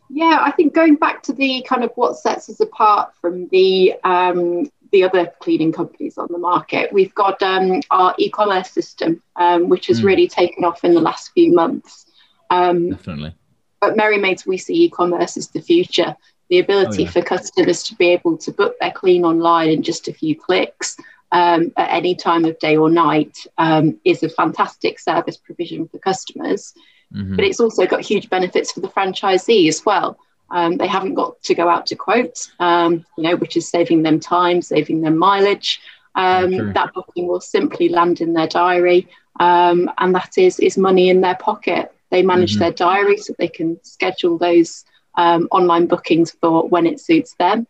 Yeah, 0.08 0.40
I 0.42 0.50
think 0.50 0.74
going 0.74 0.96
back 0.96 1.22
to 1.24 1.32
the 1.32 1.64
kind 1.68 1.84
of 1.84 1.92
what 1.94 2.16
sets 2.16 2.48
us 2.48 2.58
apart 2.58 3.12
from 3.20 3.46
the 3.48 3.94
um, 4.02 4.68
the 4.90 5.04
other 5.04 5.32
cleaning 5.38 5.72
companies 5.72 6.18
on 6.18 6.26
the 6.30 6.38
market, 6.38 6.92
we've 6.92 7.14
got 7.14 7.40
um, 7.42 7.80
our 7.90 8.14
e-commerce 8.18 8.70
system, 8.70 9.22
um, 9.36 9.68
which 9.68 9.86
has 9.86 10.00
mm. 10.00 10.04
really 10.04 10.26
taken 10.26 10.64
off 10.64 10.82
in 10.82 10.94
the 10.94 11.00
last 11.00 11.30
few 11.32 11.52
months. 11.52 12.06
Um, 12.50 12.90
definitely. 12.90 13.34
But 13.80 13.96
Merry 13.96 14.18
Maids, 14.18 14.44
we 14.44 14.58
see 14.58 14.84
e-commerce 14.84 15.36
as 15.36 15.48
the 15.48 15.62
future 15.62 16.16
the 16.50 16.58
ability 16.58 17.02
oh, 17.02 17.06
yeah. 17.06 17.10
for 17.10 17.22
customers 17.22 17.82
to 17.84 17.94
be 17.94 18.08
able 18.08 18.36
to 18.36 18.52
book 18.52 18.74
their 18.80 18.90
clean 18.90 19.24
online 19.24 19.70
in 19.70 19.82
just 19.82 20.08
a 20.08 20.12
few 20.12 20.36
clicks 20.36 20.96
um, 21.32 21.72
at 21.76 21.90
any 21.90 22.14
time 22.14 22.44
of 22.44 22.58
day 22.58 22.76
or 22.76 22.90
night 22.90 23.38
um, 23.56 23.98
is 24.04 24.22
a 24.22 24.28
fantastic 24.28 24.98
service 24.98 25.36
provision 25.36 25.86
for 25.88 25.98
customers. 25.98 26.74
Mm-hmm. 27.14 27.36
But 27.36 27.44
it's 27.44 27.60
also 27.60 27.86
got 27.86 28.00
huge 28.00 28.28
benefits 28.28 28.72
for 28.72 28.80
the 28.80 28.88
franchisee 28.88 29.68
as 29.68 29.84
well. 29.86 30.18
Um, 30.50 30.76
they 30.76 30.88
haven't 30.88 31.14
got 31.14 31.40
to 31.44 31.54
go 31.54 31.68
out 31.68 31.86
to 31.86 31.94
quotes, 31.94 32.50
um, 32.58 33.06
you 33.16 33.22
know, 33.22 33.36
which 33.36 33.56
is 33.56 33.68
saving 33.68 34.02
them 34.02 34.18
time, 34.18 34.60
saving 34.62 35.00
them 35.02 35.16
mileage. 35.16 35.80
Um, 36.16 36.72
that 36.72 36.92
booking 36.92 37.28
will 37.28 37.40
simply 37.40 37.88
land 37.88 38.20
in 38.20 38.32
their 38.32 38.48
diary, 38.48 39.06
um, 39.38 39.88
and 39.98 40.12
that 40.16 40.36
is 40.36 40.58
is 40.58 40.76
money 40.76 41.08
in 41.08 41.20
their 41.20 41.36
pocket. 41.36 41.94
They 42.10 42.22
manage 42.22 42.54
mm-hmm. 42.54 42.62
their 42.62 42.72
diary 42.72 43.16
so 43.16 43.32
they 43.38 43.46
can 43.46 43.78
schedule 43.84 44.36
those 44.36 44.84
um, 45.16 45.48
online 45.50 45.86
bookings 45.86 46.30
for 46.30 46.68
when 46.68 46.86
it 46.86 47.00
suits 47.00 47.34
them. 47.38 47.66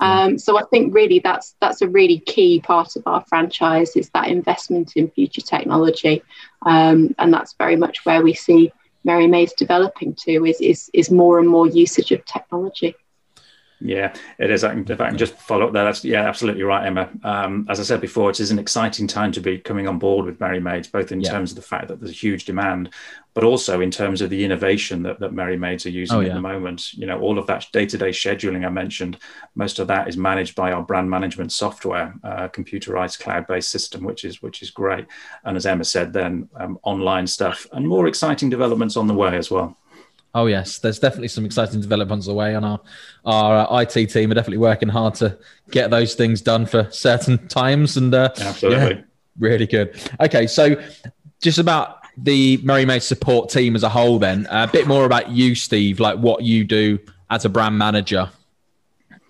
Um, 0.00 0.38
so 0.38 0.58
I 0.58 0.64
think 0.64 0.94
really 0.94 1.20
that's 1.20 1.54
that's 1.60 1.80
a 1.80 1.88
really 1.88 2.18
key 2.18 2.60
part 2.60 2.96
of 2.96 3.06
our 3.06 3.24
franchise 3.28 3.96
is 3.96 4.10
that 4.10 4.28
investment 4.28 4.96
in 4.96 5.10
future 5.10 5.40
technology, 5.40 6.22
um, 6.66 7.14
and 7.18 7.32
that's 7.32 7.54
very 7.54 7.76
much 7.76 8.04
where 8.04 8.22
we 8.22 8.34
see 8.34 8.72
Merry 9.04 9.26
Maids 9.26 9.52
developing 9.52 10.14
to 10.24 10.44
is 10.44 10.60
is 10.60 10.90
is 10.92 11.10
more 11.10 11.38
and 11.38 11.48
more 11.48 11.68
usage 11.68 12.10
of 12.10 12.24
technology. 12.24 12.94
Yeah, 13.86 14.14
it 14.38 14.50
is. 14.50 14.64
If 14.64 14.98
I 14.98 15.08
can 15.10 15.18
just 15.18 15.36
follow 15.36 15.66
up 15.66 15.74
there, 15.74 15.84
that's 15.84 16.06
yeah, 16.06 16.26
absolutely 16.26 16.62
right, 16.62 16.86
Emma. 16.86 17.10
Um, 17.22 17.66
as 17.68 17.78
I 17.78 17.82
said 17.82 18.00
before, 18.00 18.30
it 18.30 18.40
is 18.40 18.50
an 18.50 18.58
exciting 18.58 19.06
time 19.06 19.30
to 19.32 19.40
be 19.40 19.58
coming 19.58 19.86
on 19.86 19.98
board 19.98 20.24
with 20.24 20.40
Merry 20.40 20.58
Maids, 20.58 20.88
both 20.88 21.12
in 21.12 21.20
yeah. 21.20 21.30
terms 21.30 21.50
of 21.50 21.56
the 21.56 21.62
fact 21.62 21.88
that 21.88 22.00
there's 22.00 22.10
a 22.10 22.14
huge 22.14 22.46
demand, 22.46 22.88
but 23.34 23.44
also 23.44 23.82
in 23.82 23.90
terms 23.90 24.22
of 24.22 24.30
the 24.30 24.42
innovation 24.42 25.02
that, 25.02 25.20
that 25.20 25.34
Merry 25.34 25.58
Maids 25.58 25.84
are 25.84 25.90
using 25.90 26.16
oh, 26.16 26.20
yeah. 26.20 26.28
at 26.28 26.34
the 26.34 26.40
moment. 26.40 26.94
You 26.94 27.04
know, 27.04 27.20
all 27.20 27.38
of 27.38 27.46
that 27.48 27.66
day-to-day 27.74 28.08
scheduling 28.08 28.64
I 28.64 28.70
mentioned, 28.70 29.18
most 29.54 29.78
of 29.78 29.86
that 29.88 30.08
is 30.08 30.16
managed 30.16 30.54
by 30.54 30.72
our 30.72 30.82
brand 30.82 31.10
management 31.10 31.52
software, 31.52 32.14
uh, 32.24 32.48
computerized 32.48 33.20
cloud-based 33.20 33.68
system, 33.68 34.02
which 34.02 34.24
is 34.24 34.40
which 34.40 34.62
is 34.62 34.70
great. 34.70 35.04
And 35.44 35.58
as 35.58 35.66
Emma 35.66 35.84
said, 35.84 36.14
then 36.14 36.48
um, 36.56 36.78
online 36.84 37.26
stuff 37.26 37.66
and 37.72 37.86
more 37.86 38.06
exciting 38.06 38.48
developments 38.48 38.96
on 38.96 39.08
the 39.08 39.14
way 39.14 39.36
as 39.36 39.50
well. 39.50 39.76
Oh 40.34 40.46
yes, 40.46 40.78
there's 40.78 40.98
definitely 40.98 41.28
some 41.28 41.44
exciting 41.44 41.80
developments 41.80 42.26
away, 42.26 42.54
and 42.54 42.64
our 42.64 42.80
our 43.24 43.70
uh, 43.70 43.80
IT 43.80 44.06
team 44.10 44.30
are 44.30 44.34
definitely 44.34 44.58
working 44.58 44.88
hard 44.88 45.14
to 45.16 45.38
get 45.70 45.90
those 45.90 46.14
things 46.14 46.40
done 46.42 46.66
for 46.66 46.88
certain 46.90 47.46
times. 47.48 47.96
And 47.96 48.12
uh, 48.12 48.30
absolutely, 48.38 48.96
yeah, 48.96 49.02
really 49.38 49.66
good. 49.66 49.96
Okay, 50.20 50.46
so 50.46 50.82
just 51.40 51.58
about 51.58 51.98
the 52.16 52.58
Merry 52.64 52.84
Maid 52.84 53.02
support 53.02 53.50
team 53.50 53.76
as 53.76 53.82
a 53.82 53.88
whole, 53.88 54.18
then 54.18 54.46
a 54.50 54.66
bit 54.66 54.86
more 54.86 55.04
about 55.04 55.30
you, 55.30 55.54
Steve, 55.54 56.00
like 56.00 56.18
what 56.18 56.42
you 56.42 56.64
do 56.64 56.98
as 57.30 57.44
a 57.44 57.48
brand 57.48 57.78
manager. 57.78 58.30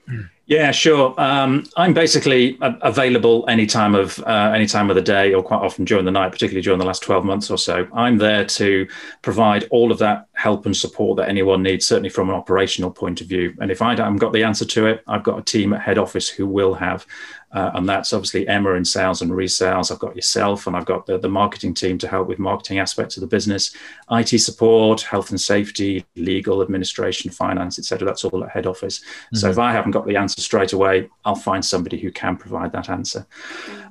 Yeah, 0.46 0.72
sure. 0.72 1.14
Um, 1.18 1.64
I'm 1.78 1.94
basically 1.94 2.58
available 2.60 3.46
any 3.48 3.64
time 3.64 3.94
of 3.94 4.18
uh, 4.20 4.52
any 4.54 4.66
time 4.66 4.90
of 4.90 4.96
the 4.96 5.00
day, 5.02 5.32
or 5.32 5.42
quite 5.42 5.62
often 5.62 5.86
during 5.86 6.04
the 6.04 6.10
night, 6.10 6.32
particularly 6.32 6.60
during 6.60 6.78
the 6.78 6.84
last 6.84 7.02
12 7.02 7.24
months 7.24 7.50
or 7.50 7.56
so. 7.56 7.88
I'm 7.94 8.18
there 8.18 8.44
to 8.44 8.86
provide 9.22 9.64
all 9.70 9.90
of 9.90 9.98
that 10.00 10.26
help 10.34 10.66
and 10.66 10.76
support 10.76 11.16
that 11.16 11.30
anyone 11.30 11.62
needs, 11.62 11.86
certainly 11.86 12.10
from 12.10 12.28
an 12.28 12.34
operational 12.34 12.90
point 12.90 13.22
of 13.22 13.26
view. 13.26 13.54
And 13.58 13.70
if 13.70 13.80
I 13.80 13.96
haven't 13.96 14.18
got 14.18 14.34
the 14.34 14.42
answer 14.42 14.66
to 14.66 14.86
it, 14.86 15.02
I've 15.06 15.22
got 15.22 15.38
a 15.38 15.42
team 15.42 15.72
at 15.72 15.80
head 15.80 15.96
office 15.96 16.28
who 16.28 16.46
will 16.46 16.74
have. 16.74 17.06
Uh, 17.54 17.70
and 17.74 17.88
that's 17.88 18.12
obviously 18.12 18.46
Emma 18.48 18.72
in 18.72 18.84
sales 18.84 19.22
and 19.22 19.30
resales. 19.30 19.92
I've 19.92 20.00
got 20.00 20.16
yourself, 20.16 20.66
and 20.66 20.76
I've 20.76 20.84
got 20.84 21.06
the, 21.06 21.18
the 21.18 21.28
marketing 21.28 21.72
team 21.72 21.98
to 21.98 22.08
help 22.08 22.26
with 22.26 22.40
marketing 22.40 22.80
aspects 22.80 23.16
of 23.16 23.20
the 23.20 23.28
business, 23.28 23.74
IT 24.10 24.38
support, 24.40 25.02
health 25.02 25.30
and 25.30 25.40
safety, 25.40 26.04
legal, 26.16 26.62
administration, 26.62 27.30
finance, 27.30 27.78
etc. 27.78 28.04
That's 28.04 28.24
all 28.24 28.42
at 28.42 28.50
head 28.50 28.66
office. 28.66 28.98
Mm-hmm. 28.98 29.36
So 29.36 29.50
if 29.50 29.58
I 29.58 29.72
haven't 29.72 29.92
got 29.92 30.06
the 30.06 30.16
answer 30.16 30.40
straight 30.40 30.72
away, 30.72 31.08
I'll 31.24 31.36
find 31.36 31.64
somebody 31.64 31.98
who 31.98 32.10
can 32.10 32.36
provide 32.36 32.72
that 32.72 32.90
answer. 32.90 33.24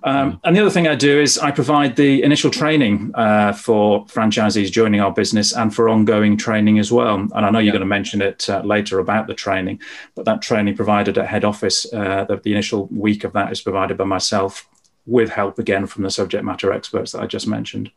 Um, 0.04 0.42
and 0.44 0.56
the 0.56 0.60
other 0.60 0.70
thing 0.70 0.88
I 0.88 0.96
do 0.96 1.22
is 1.22 1.38
I 1.38 1.52
provide 1.52 1.96
the 1.96 2.22
initial 2.24 2.52
training 2.52 3.12
uh, 3.16 3.54
for 3.54 4.06
franchisees 4.08 4.70
joining 4.72 5.00
our 5.00 5.12
business 5.12 5.54
and 5.54 5.74
for 5.74 5.88
ongoing 5.88 6.36
training 6.36 6.80
as 6.80 6.92
well. 6.92 7.16
And 7.16 7.34
I 7.34 7.50
know 7.50 7.60
you're 7.60 7.72
going 7.72 7.80
to 7.80 7.86
mention 7.86 8.22
it 8.22 8.50
uh, 8.50 8.62
later 8.62 9.00
about 9.00 9.28
the 9.28 9.34
training, 9.34 9.80
but 10.16 10.26
that 10.26 10.42
training 10.42 10.76
provided 10.76 11.18
at 11.18 11.28
head 11.28 11.46
office, 11.46 11.86
uh, 11.94 12.26
the, 12.26 12.38
the 12.44 12.52
initial 12.52 12.88
week 12.88 13.24
of 13.24 13.32
that 13.32 13.53
is 13.54 13.62
provided 13.62 13.98
by 13.98 14.04
myself 14.04 14.68
with 15.06 15.30
help 15.30 15.60
again 15.60 15.86
from 15.86 16.04
the 16.04 16.12
subject 16.12 16.44
matter 16.44 16.72
experts 16.72 17.14
that 17.14 17.22
I 17.22 17.28
just 17.28 17.48
mentioned. 17.48 17.92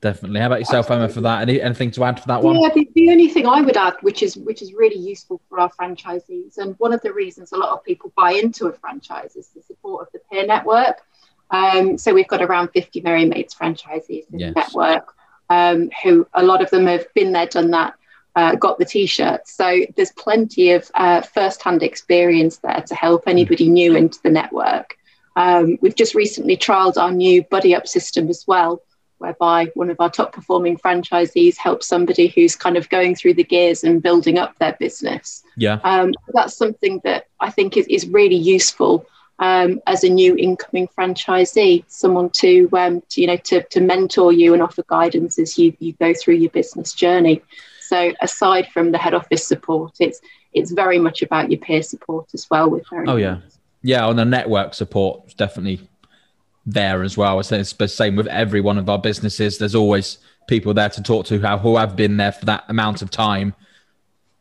Definitely. 0.00 0.40
How 0.40 0.46
about 0.46 0.60
yourself, 0.60 0.90
Emma, 0.90 1.08
for 1.08 1.20
that? 1.20 1.42
Any, 1.42 1.60
anything 1.60 1.90
to 1.92 2.04
add 2.04 2.20
for 2.20 2.26
that 2.28 2.42
one? 2.42 2.58
Yeah, 2.58 2.70
the, 2.74 2.88
the, 2.94 3.10
only 3.10 3.28
thing 3.28 3.46
I 3.46 3.60
would 3.60 3.76
add, 3.76 3.96
which 4.00 4.22
is 4.22 4.34
which 4.34 4.62
is 4.62 4.72
really 4.72 4.98
useful 4.98 5.42
for 5.48 5.60
our 5.60 5.70
franchisees, 5.70 6.56
and 6.56 6.74
one 6.78 6.94
of 6.94 7.02
the 7.02 7.12
reasons 7.12 7.52
a 7.52 7.58
lot 7.58 7.70
of 7.70 7.84
people 7.84 8.10
buy 8.16 8.32
into 8.32 8.66
a 8.66 8.72
franchise 8.72 9.36
is 9.36 9.48
the 9.48 9.60
support 9.62 10.06
of 10.06 10.12
the 10.12 10.20
peer 10.30 10.46
network. 10.46 11.02
Um, 11.50 11.98
so 11.98 12.14
we've 12.14 12.28
got 12.28 12.40
around 12.40 12.68
50 12.68 13.02
Merry 13.02 13.26
Maids 13.26 13.54
franchisees 13.54 14.24
in 14.32 14.38
yes. 14.38 14.54
the 14.54 14.60
network, 14.60 15.14
um, 15.50 15.90
who 16.02 16.26
a 16.32 16.42
lot 16.42 16.62
of 16.62 16.70
them 16.70 16.86
have 16.86 17.12
been 17.12 17.32
there, 17.32 17.46
done 17.46 17.70
that, 17.72 17.94
uh, 18.40 18.52
got 18.64 18.74
the 18.78 18.90
t-shirt. 18.94 19.42
So 19.60 19.66
there's 19.94 20.14
plenty 20.26 20.66
of 20.76 20.82
uh, 21.04 21.20
first-hand 21.36 21.82
experience 21.90 22.54
there 22.66 22.82
to 22.90 22.94
help 23.06 23.22
anybody 23.26 23.68
new 23.80 23.90
into 24.02 24.18
the 24.22 24.34
network. 24.40 24.88
Um, 25.36 25.66
we've 25.82 26.00
just 26.02 26.14
recently 26.14 26.56
trialed 26.56 26.96
our 27.02 27.12
new 27.24 27.36
buddy 27.54 27.72
up 27.78 27.86
system 27.96 28.24
as 28.34 28.44
well, 28.52 28.72
whereby 29.18 29.58
one 29.80 29.90
of 29.90 29.98
our 30.00 30.12
top 30.18 30.30
performing 30.32 30.76
franchisees 30.84 31.56
helps 31.66 31.86
somebody 31.86 32.26
who's 32.34 32.56
kind 32.64 32.76
of 32.80 32.88
going 32.96 33.14
through 33.14 33.34
the 33.34 33.48
gears 33.52 33.84
and 33.84 34.02
building 34.02 34.38
up 34.42 34.52
their 34.58 34.76
business. 34.84 35.42
Yeah. 35.56 35.78
Um, 35.92 36.08
that's 36.36 36.56
something 36.56 36.94
that 37.04 37.26
I 37.46 37.50
think 37.56 37.76
is, 37.76 37.86
is 37.96 38.06
really 38.20 38.40
useful 38.56 38.92
um, 39.38 39.80
as 39.86 40.04
a 40.04 40.08
new 40.08 40.32
incoming 40.36 40.88
franchisee, 40.96 41.84
someone 41.88 42.30
to, 42.42 42.68
um, 42.82 42.94
to, 43.10 43.16
you 43.20 43.26
know 43.26 43.40
to, 43.48 43.56
to 43.74 43.80
mentor 43.80 44.30
you 44.40 44.48
and 44.54 44.62
offer 44.62 44.84
guidance 44.86 45.34
as 45.44 45.58
you, 45.58 45.68
you 45.84 45.92
go 46.04 46.12
through 46.20 46.38
your 46.42 46.54
business 46.60 46.92
journey. 46.92 47.36
So 47.90 48.12
aside 48.20 48.68
from 48.68 48.92
the 48.92 48.98
head 48.98 49.14
office 49.14 49.44
support, 49.44 49.96
it's 49.98 50.20
it's 50.52 50.70
very 50.70 51.00
much 51.00 51.22
about 51.22 51.50
your 51.50 51.58
peer 51.58 51.82
support 51.82 52.28
as 52.34 52.46
well. 52.48 52.70
With 52.70 52.84
oh 52.92 53.16
yeah, 53.16 53.38
yeah, 53.82 54.06
on 54.06 54.14
the 54.14 54.24
network 54.24 54.74
support, 54.74 55.36
definitely 55.36 55.80
there 56.64 57.02
as 57.02 57.16
well. 57.16 57.40
I 57.40 57.42
say 57.42 57.58
it's 57.58 57.72
the 57.72 57.88
same 57.88 58.14
with 58.14 58.28
every 58.28 58.60
one 58.60 58.78
of 58.78 58.88
our 58.88 58.98
businesses. 58.98 59.58
There's 59.58 59.74
always 59.74 60.18
people 60.46 60.72
there 60.72 60.88
to 60.88 61.02
talk 61.02 61.26
to 61.26 61.38
who 61.38 61.44
have, 61.44 61.62
who 61.62 61.76
have 61.78 61.96
been 61.96 62.16
there 62.16 62.30
for 62.30 62.44
that 62.44 62.62
amount 62.68 63.02
of 63.02 63.10
time 63.10 63.56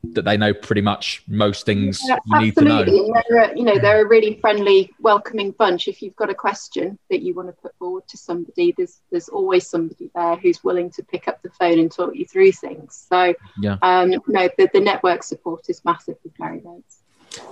that 0.03 0.23
they 0.23 0.37
know 0.37 0.53
pretty 0.53 0.81
much 0.81 1.23
most 1.27 1.65
things 1.65 2.01
yeah, 2.07 2.17
you 2.25 2.39
need 2.39 2.55
to 2.55 2.63
know. 2.63 2.85
They're 2.85 3.51
a, 3.51 3.57
you 3.57 3.63
know, 3.63 3.77
they're 3.79 4.05
a 4.05 4.07
really 4.07 4.39
friendly, 4.39 4.93
welcoming 4.99 5.51
bunch. 5.51 5.87
If 5.87 6.01
you've 6.01 6.15
got 6.15 6.29
a 6.29 6.35
question 6.35 6.97
that 7.09 7.21
you 7.21 7.33
want 7.33 7.49
to 7.49 7.53
put 7.53 7.75
forward 7.77 8.07
to 8.07 8.17
somebody, 8.17 8.73
there's 8.77 9.01
there's 9.11 9.29
always 9.29 9.67
somebody 9.67 10.09
there 10.15 10.35
who's 10.37 10.63
willing 10.63 10.89
to 10.91 11.03
pick 11.03 11.27
up 11.27 11.41
the 11.41 11.49
phone 11.49 11.79
and 11.79 11.91
talk 11.91 12.15
you 12.15 12.25
through 12.25 12.53
things. 12.53 13.07
So, 13.09 13.33
yeah. 13.61 13.77
um, 13.81 14.11
no, 14.27 14.49
the, 14.57 14.69
the 14.73 14.79
network 14.79 15.23
support 15.23 15.65
is 15.69 15.83
massive 15.83 16.17
with 16.23 16.37
Merry. 16.39 16.61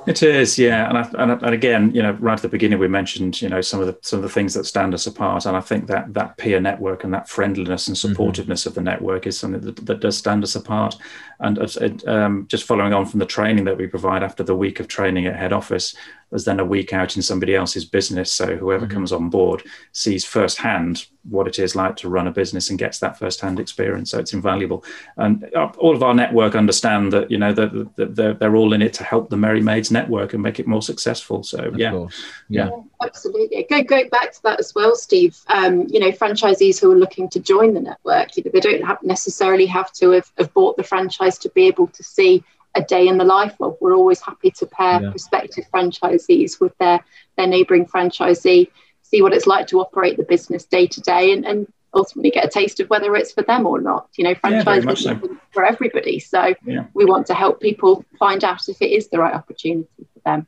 It 0.07 0.23
is, 0.23 0.57
yeah, 0.57 0.87
and, 0.89 0.97
I, 0.97 1.09
and, 1.21 1.43
and 1.43 1.53
again, 1.53 1.93
you 1.93 2.01
know, 2.01 2.13
right 2.13 2.33
at 2.33 2.41
the 2.41 2.47
beginning 2.47 2.79
we 2.79 2.87
mentioned, 2.87 3.41
you 3.41 3.49
know, 3.49 3.61
some 3.61 3.81
of 3.81 3.87
the 3.87 3.97
some 4.01 4.17
of 4.17 4.23
the 4.23 4.29
things 4.29 4.53
that 4.53 4.65
stand 4.65 4.93
us 4.93 5.05
apart, 5.05 5.45
and 5.45 5.55
I 5.55 5.59
think 5.59 5.87
that 5.87 6.13
that 6.13 6.37
peer 6.37 6.59
network 6.59 7.03
and 7.03 7.13
that 7.13 7.27
friendliness 7.29 7.87
and 7.87 7.97
mm-hmm. 7.97 8.13
supportiveness 8.13 8.61
mm-hmm. 8.61 8.69
of 8.69 8.75
the 8.75 8.81
network 8.81 9.27
is 9.27 9.37
something 9.37 9.61
that, 9.61 9.85
that 9.85 9.99
does 9.99 10.17
stand 10.17 10.43
us 10.43 10.55
apart. 10.55 10.95
And 11.39 11.59
um, 12.07 12.47
just 12.47 12.63
following 12.63 12.93
on 12.93 13.05
from 13.05 13.19
the 13.19 13.25
training 13.25 13.65
that 13.65 13.77
we 13.77 13.85
provide 13.87 14.23
after 14.23 14.43
the 14.43 14.55
week 14.55 14.79
of 14.79 14.87
training 14.87 15.27
at 15.27 15.35
head 15.35 15.53
office, 15.53 15.95
there's 16.29 16.45
then 16.45 16.59
a 16.59 16.65
week 16.65 16.93
out 16.93 17.15
in 17.15 17.21
somebody 17.21 17.55
else's 17.55 17.85
business. 17.85 18.31
So 18.31 18.55
whoever 18.57 18.85
mm-hmm. 18.85 18.93
comes 18.93 19.11
on 19.11 19.29
board 19.29 19.63
sees 19.93 20.25
firsthand 20.25 21.05
what 21.29 21.47
it 21.47 21.59
is 21.59 21.75
like 21.75 21.95
to 21.97 22.09
run 22.09 22.27
a 22.27 22.31
business 22.31 22.69
and 22.69 22.79
gets 22.79 22.99
that 22.99 23.17
firsthand 23.17 23.59
experience. 23.59 24.11
So 24.11 24.19
it's 24.19 24.33
invaluable. 24.33 24.83
And 25.17 25.49
uh, 25.55 25.71
all 25.77 25.95
of 25.95 26.03
our 26.03 26.13
network 26.13 26.55
understand 26.55 27.11
that 27.13 27.29
you 27.29 27.37
know 27.37 27.53
that 27.53 27.91
they're, 28.15 28.33
they're 28.33 28.55
all 28.55 28.73
in 28.73 28.81
it 28.81 28.93
to 28.93 29.03
help 29.03 29.29
the 29.29 29.37
Merry 29.37 29.61
Maids 29.61 29.91
network 29.91 30.33
and 30.33 30.43
make 30.43 30.59
it 30.59 30.67
more 30.67 30.81
successful. 30.81 31.43
So 31.43 31.71
yeah. 31.75 31.93
yeah, 31.93 32.07
yeah, 32.49 32.69
absolutely. 33.01 33.65
Go 33.69 33.83
go 33.83 34.07
back 34.09 34.33
to 34.33 34.43
that 34.43 34.59
as 34.59 34.73
well, 34.75 34.95
Steve. 34.95 35.37
Um, 35.47 35.85
you 35.89 35.99
know, 35.99 36.11
franchisees 36.11 36.79
who 36.79 36.91
are 36.91 36.97
looking 36.97 37.29
to 37.29 37.39
join 37.39 37.73
the 37.73 37.81
network, 37.81 38.35
you 38.37 38.43
know, 38.43 38.51
they 38.53 38.59
don't 38.59 38.83
have 38.83 39.01
necessarily 39.03 39.65
have 39.65 39.91
to 39.93 40.11
have, 40.11 40.31
have 40.37 40.53
bought 40.53 40.77
the 40.77 40.83
franchise 40.83 41.37
to 41.39 41.49
be 41.49 41.67
able 41.67 41.87
to 41.87 42.03
see 42.03 42.43
a 42.77 42.83
day 42.83 43.07
in 43.07 43.17
the 43.17 43.23
life 43.23 43.55
of. 43.59 43.77
We're 43.81 43.95
always 43.95 44.21
happy 44.21 44.51
to 44.51 44.65
pair 44.65 45.01
yeah. 45.01 45.09
prospective 45.09 45.65
franchisees 45.73 46.59
with 46.59 46.77
their, 46.77 47.03
their 47.35 47.47
neighbouring 47.47 47.85
franchisee, 47.85 48.69
see 49.01 49.21
what 49.21 49.33
it's 49.33 49.47
like 49.47 49.67
to 49.67 49.79
operate 49.79 50.17
the 50.17 50.23
business 50.23 50.65
day 50.65 50.87
to 50.87 51.01
day, 51.01 51.33
and, 51.33 51.45
and 51.45 51.67
ultimately 51.93 52.31
get 52.31 52.45
a 52.45 52.49
taste 52.49 52.79
of 52.79 52.89
whether 52.89 53.15
it's 53.15 53.31
for 53.31 53.41
them 53.41 53.65
or 53.65 53.81
not. 53.81 54.09
You 54.17 54.25
know, 54.25 54.35
franchise 54.35 54.85
yeah, 54.85 54.93
so. 54.93 55.37
for 55.51 55.65
everybody. 55.65 56.19
So 56.19 56.53
yeah. 56.65 56.85
we 56.93 57.05
want 57.05 57.27
to 57.27 57.33
help 57.33 57.59
people 57.59 58.05
find 58.19 58.43
out 58.43 58.67
if 58.69 58.81
it 58.81 58.91
is 58.91 59.09
the 59.09 59.19
right 59.19 59.33
opportunity 59.33 59.87
for 60.13 60.19
them. 60.23 60.47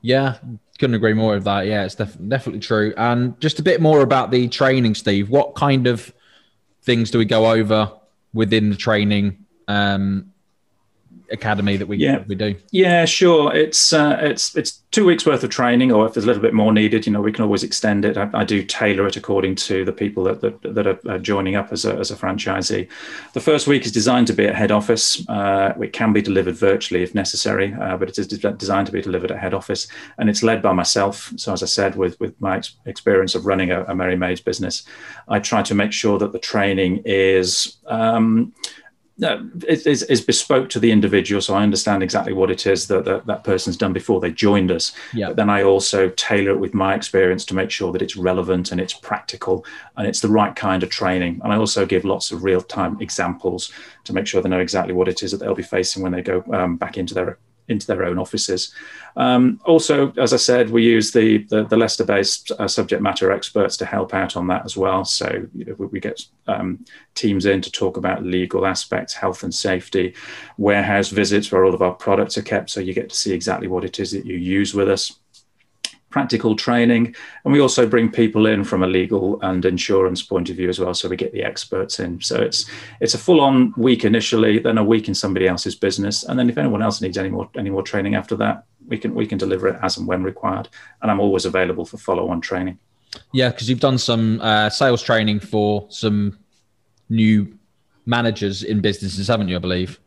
Yeah, 0.00 0.38
couldn't 0.78 0.94
agree 0.96 1.14
more 1.14 1.34
with 1.34 1.44
that. 1.44 1.66
Yeah, 1.66 1.84
it's 1.84 1.94
def- 1.94 2.16
definitely 2.28 2.60
true. 2.60 2.92
And 2.96 3.40
just 3.40 3.60
a 3.60 3.62
bit 3.62 3.80
more 3.80 4.02
about 4.02 4.30
the 4.30 4.48
training, 4.48 4.96
Steve. 4.96 5.30
What 5.30 5.54
kind 5.54 5.86
of 5.86 6.12
things 6.82 7.10
do 7.10 7.18
we 7.18 7.24
go 7.24 7.50
over 7.52 7.92
within 8.34 8.70
the 8.70 8.76
training? 8.76 9.46
Um, 9.68 10.31
academy 11.30 11.76
that 11.76 11.86
we 11.86 11.96
yeah. 11.96 12.24
we 12.26 12.34
do? 12.34 12.54
Yeah, 12.70 13.04
sure. 13.04 13.54
It's 13.54 13.92
uh, 13.92 14.18
it's 14.20 14.56
it's 14.56 14.82
two 14.90 15.06
weeks 15.06 15.24
worth 15.24 15.42
of 15.42 15.50
training, 15.50 15.90
or 15.90 16.06
if 16.06 16.14
there's 16.14 16.24
a 16.24 16.26
little 16.26 16.42
bit 16.42 16.52
more 16.52 16.72
needed, 16.72 17.06
you 17.06 17.12
know, 17.12 17.20
we 17.20 17.32
can 17.32 17.44
always 17.44 17.62
extend 17.62 18.04
it. 18.04 18.16
I, 18.16 18.28
I 18.34 18.44
do 18.44 18.62
tailor 18.62 19.06
it 19.06 19.16
according 19.16 19.56
to 19.56 19.84
the 19.84 19.92
people 19.92 20.24
that 20.24 20.40
that, 20.42 20.62
that 20.62 20.86
are 20.86 21.18
joining 21.18 21.56
up 21.56 21.72
as 21.72 21.84
a 21.84 21.94
as 21.94 22.10
a 22.10 22.16
franchisee. 22.16 22.88
The 23.32 23.40
first 23.40 23.66
week 23.66 23.84
is 23.84 23.92
designed 23.92 24.26
to 24.28 24.32
be 24.32 24.46
at 24.46 24.54
head 24.54 24.70
office. 24.70 25.26
Uh, 25.28 25.74
it 25.80 25.92
can 25.92 26.12
be 26.12 26.22
delivered 26.22 26.54
virtually 26.56 27.02
if 27.02 27.14
necessary, 27.14 27.74
uh, 27.74 27.96
but 27.96 28.08
it 28.08 28.18
is 28.18 28.28
designed 28.28 28.86
to 28.86 28.92
be 28.92 29.02
delivered 29.02 29.30
at 29.30 29.38
head 29.38 29.54
office, 29.54 29.88
and 30.18 30.28
it's 30.28 30.42
led 30.42 30.62
by 30.62 30.72
myself. 30.72 31.32
So 31.36 31.52
as 31.52 31.62
I 31.62 31.66
said, 31.66 31.96
with 31.96 32.18
with 32.20 32.40
my 32.40 32.58
ex- 32.58 32.76
experience 32.86 33.34
of 33.34 33.46
running 33.46 33.70
a, 33.70 33.84
a 33.84 33.94
Merry 33.94 34.16
Maids 34.16 34.40
business, 34.40 34.84
I 35.28 35.38
try 35.40 35.62
to 35.62 35.74
make 35.74 35.92
sure 35.92 36.18
that 36.18 36.32
the 36.32 36.38
training 36.38 37.02
is. 37.04 37.78
Um, 37.86 38.52
is, 39.18 40.02
is 40.04 40.20
bespoke 40.20 40.68
to 40.70 40.78
the 40.78 40.90
individual. 40.90 41.40
So 41.40 41.54
I 41.54 41.62
understand 41.62 42.02
exactly 42.02 42.32
what 42.32 42.50
it 42.50 42.66
is 42.66 42.88
that 42.88 43.04
that, 43.04 43.26
that 43.26 43.44
person's 43.44 43.76
done 43.76 43.92
before 43.92 44.20
they 44.20 44.30
joined 44.30 44.70
us. 44.70 44.92
Yeah. 45.12 45.28
But 45.28 45.36
then 45.36 45.50
I 45.50 45.62
also 45.62 46.08
tailor 46.10 46.52
it 46.52 46.60
with 46.60 46.74
my 46.74 46.94
experience 46.94 47.44
to 47.46 47.54
make 47.54 47.70
sure 47.70 47.92
that 47.92 48.02
it's 48.02 48.16
relevant 48.16 48.72
and 48.72 48.80
it's 48.80 48.94
practical 48.94 49.64
and 49.96 50.06
it's 50.06 50.20
the 50.20 50.28
right 50.28 50.54
kind 50.56 50.82
of 50.82 50.90
training. 50.90 51.40
And 51.44 51.52
I 51.52 51.56
also 51.56 51.84
give 51.86 52.04
lots 52.04 52.30
of 52.30 52.42
real 52.42 52.62
time 52.62 53.00
examples 53.00 53.72
to 54.04 54.12
make 54.12 54.26
sure 54.26 54.40
they 54.40 54.48
know 54.48 54.60
exactly 54.60 54.94
what 54.94 55.08
it 55.08 55.22
is 55.22 55.30
that 55.32 55.38
they'll 55.38 55.54
be 55.54 55.62
facing 55.62 56.02
when 56.02 56.12
they 56.12 56.22
go 56.22 56.42
um, 56.52 56.76
back 56.76 56.96
into 56.96 57.14
their 57.14 57.38
into 57.68 57.86
their 57.86 58.04
own 58.04 58.18
offices. 58.18 58.74
Um, 59.16 59.60
also, 59.64 60.12
as 60.12 60.32
I 60.32 60.36
said, 60.36 60.70
we 60.70 60.84
use 60.84 61.12
the 61.12 61.38
the, 61.44 61.64
the 61.64 61.76
Leicester-based 61.76 62.52
uh, 62.58 62.68
subject 62.68 63.02
matter 63.02 63.30
experts 63.30 63.76
to 63.78 63.84
help 63.86 64.14
out 64.14 64.36
on 64.36 64.46
that 64.48 64.64
as 64.64 64.76
well. 64.76 65.04
So 65.04 65.46
you 65.54 65.64
know, 65.64 65.74
we, 65.78 65.86
we, 65.86 66.00
get 66.00 66.20
um, 66.46 66.84
teams 67.14 67.46
in 67.46 67.60
to 67.62 67.70
talk 67.70 67.96
about 67.96 68.24
legal 68.24 68.66
aspects, 68.66 69.14
health 69.14 69.42
and 69.42 69.54
safety, 69.54 70.14
warehouse 70.56 71.08
visits 71.08 71.52
where 71.52 71.64
all 71.64 71.74
of 71.74 71.82
our 71.82 71.94
products 71.94 72.38
are 72.38 72.42
kept, 72.42 72.70
so 72.70 72.80
you 72.80 72.94
get 72.94 73.10
to 73.10 73.16
see 73.16 73.32
exactly 73.32 73.68
what 73.68 73.84
it 73.84 74.00
is 74.00 74.12
that 74.12 74.26
you 74.26 74.36
use 74.36 74.74
with 74.74 74.88
us. 74.88 75.18
Practical 76.12 76.54
training, 76.54 77.14
and 77.44 77.52
we 77.52 77.60
also 77.60 77.86
bring 77.86 78.10
people 78.10 78.46
in 78.46 78.64
from 78.64 78.82
a 78.82 78.86
legal 78.86 79.40
and 79.42 79.64
insurance 79.64 80.22
point 80.22 80.50
of 80.50 80.56
view 80.56 80.68
as 80.68 80.78
well. 80.78 80.94
So 80.94 81.08
we 81.08 81.16
get 81.16 81.32
the 81.32 81.42
experts 81.42 81.98
in. 81.98 82.20
So 82.20 82.36
it's 82.36 82.66
it's 83.00 83.14
a 83.14 83.18
full-on 83.18 83.74
week 83.76 84.04
initially, 84.04 84.60
then 84.60 84.78
a 84.78 84.84
week 84.84 85.08
in 85.08 85.14
somebody 85.14 85.48
else's 85.48 85.74
business, 85.74 86.24
and 86.24 86.38
then 86.38 86.48
if 86.48 86.58
anyone 86.58 86.82
else 86.82 87.00
needs 87.00 87.18
any 87.18 87.30
more 87.30 87.48
any 87.56 87.70
more 87.70 87.82
training 87.82 88.14
after 88.14 88.36
that, 88.36 88.64
we 88.86 88.98
can 88.98 89.14
we 89.14 89.26
can 89.26 89.38
deliver 89.38 89.68
it 89.68 89.78
as 89.82 89.96
and 89.98 90.06
when 90.06 90.22
required. 90.22 90.68
And 91.00 91.10
I'm 91.10 91.20
always 91.20 91.46
available 91.46 91.84
for 91.84 91.98
follow-on 91.98 92.40
training. 92.40 92.78
Yeah, 93.32 93.50
because 93.50 93.68
you've 93.68 93.80
done 93.80 93.98
some 93.98 94.40
uh, 94.40 94.70
sales 94.70 95.02
training 95.02 95.40
for 95.40 95.86
some 95.88 96.38
new 97.08 97.58
managers 98.06 98.62
in 98.62 98.80
businesses, 98.80 99.28
haven't 99.28 99.48
you? 99.48 99.56
I 99.56 99.60
believe. 99.60 99.98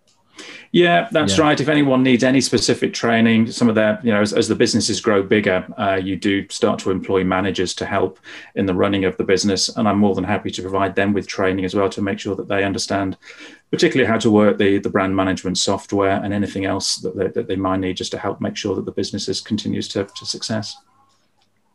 Yeah, 0.71 1.07
that's 1.11 1.37
yeah. 1.37 1.43
right. 1.43 1.59
If 1.59 1.69
anyone 1.69 2.03
needs 2.03 2.23
any 2.23 2.41
specific 2.41 2.93
training, 2.93 3.51
some 3.51 3.69
of 3.69 3.75
their, 3.75 3.99
you 4.03 4.11
know, 4.11 4.21
as, 4.21 4.33
as 4.33 4.47
the 4.47 4.55
businesses 4.55 4.99
grow 4.99 5.23
bigger, 5.23 5.65
uh, 5.77 5.95
you 5.95 6.15
do 6.15 6.47
start 6.49 6.79
to 6.79 6.91
employ 6.91 7.23
managers 7.23 7.73
to 7.75 7.85
help 7.85 8.19
in 8.55 8.65
the 8.65 8.73
running 8.73 9.05
of 9.05 9.15
the 9.17 9.23
business. 9.23 9.69
And 9.69 9.87
I'm 9.87 9.99
more 9.99 10.15
than 10.15 10.25
happy 10.25 10.51
to 10.51 10.61
provide 10.61 10.95
them 10.95 11.13
with 11.13 11.27
training 11.27 11.65
as 11.65 11.75
well 11.75 11.89
to 11.89 12.01
make 12.01 12.19
sure 12.19 12.35
that 12.35 12.49
they 12.49 12.63
understand, 12.63 13.17
particularly 13.71 14.09
how 14.09 14.17
to 14.19 14.29
work 14.29 14.57
the, 14.57 14.79
the 14.79 14.89
brand 14.89 15.15
management 15.15 15.57
software 15.57 16.21
and 16.23 16.33
anything 16.33 16.65
else 16.65 16.97
that 16.97 17.15
they, 17.15 17.27
that 17.27 17.47
they 17.47 17.55
might 17.55 17.79
need 17.79 17.97
just 17.97 18.11
to 18.11 18.17
help 18.17 18.41
make 18.41 18.57
sure 18.57 18.75
that 18.75 18.85
the 18.85 18.91
businesses 18.91 19.39
continues 19.39 19.87
to, 19.89 20.03
to 20.03 20.25
success. 20.25 20.75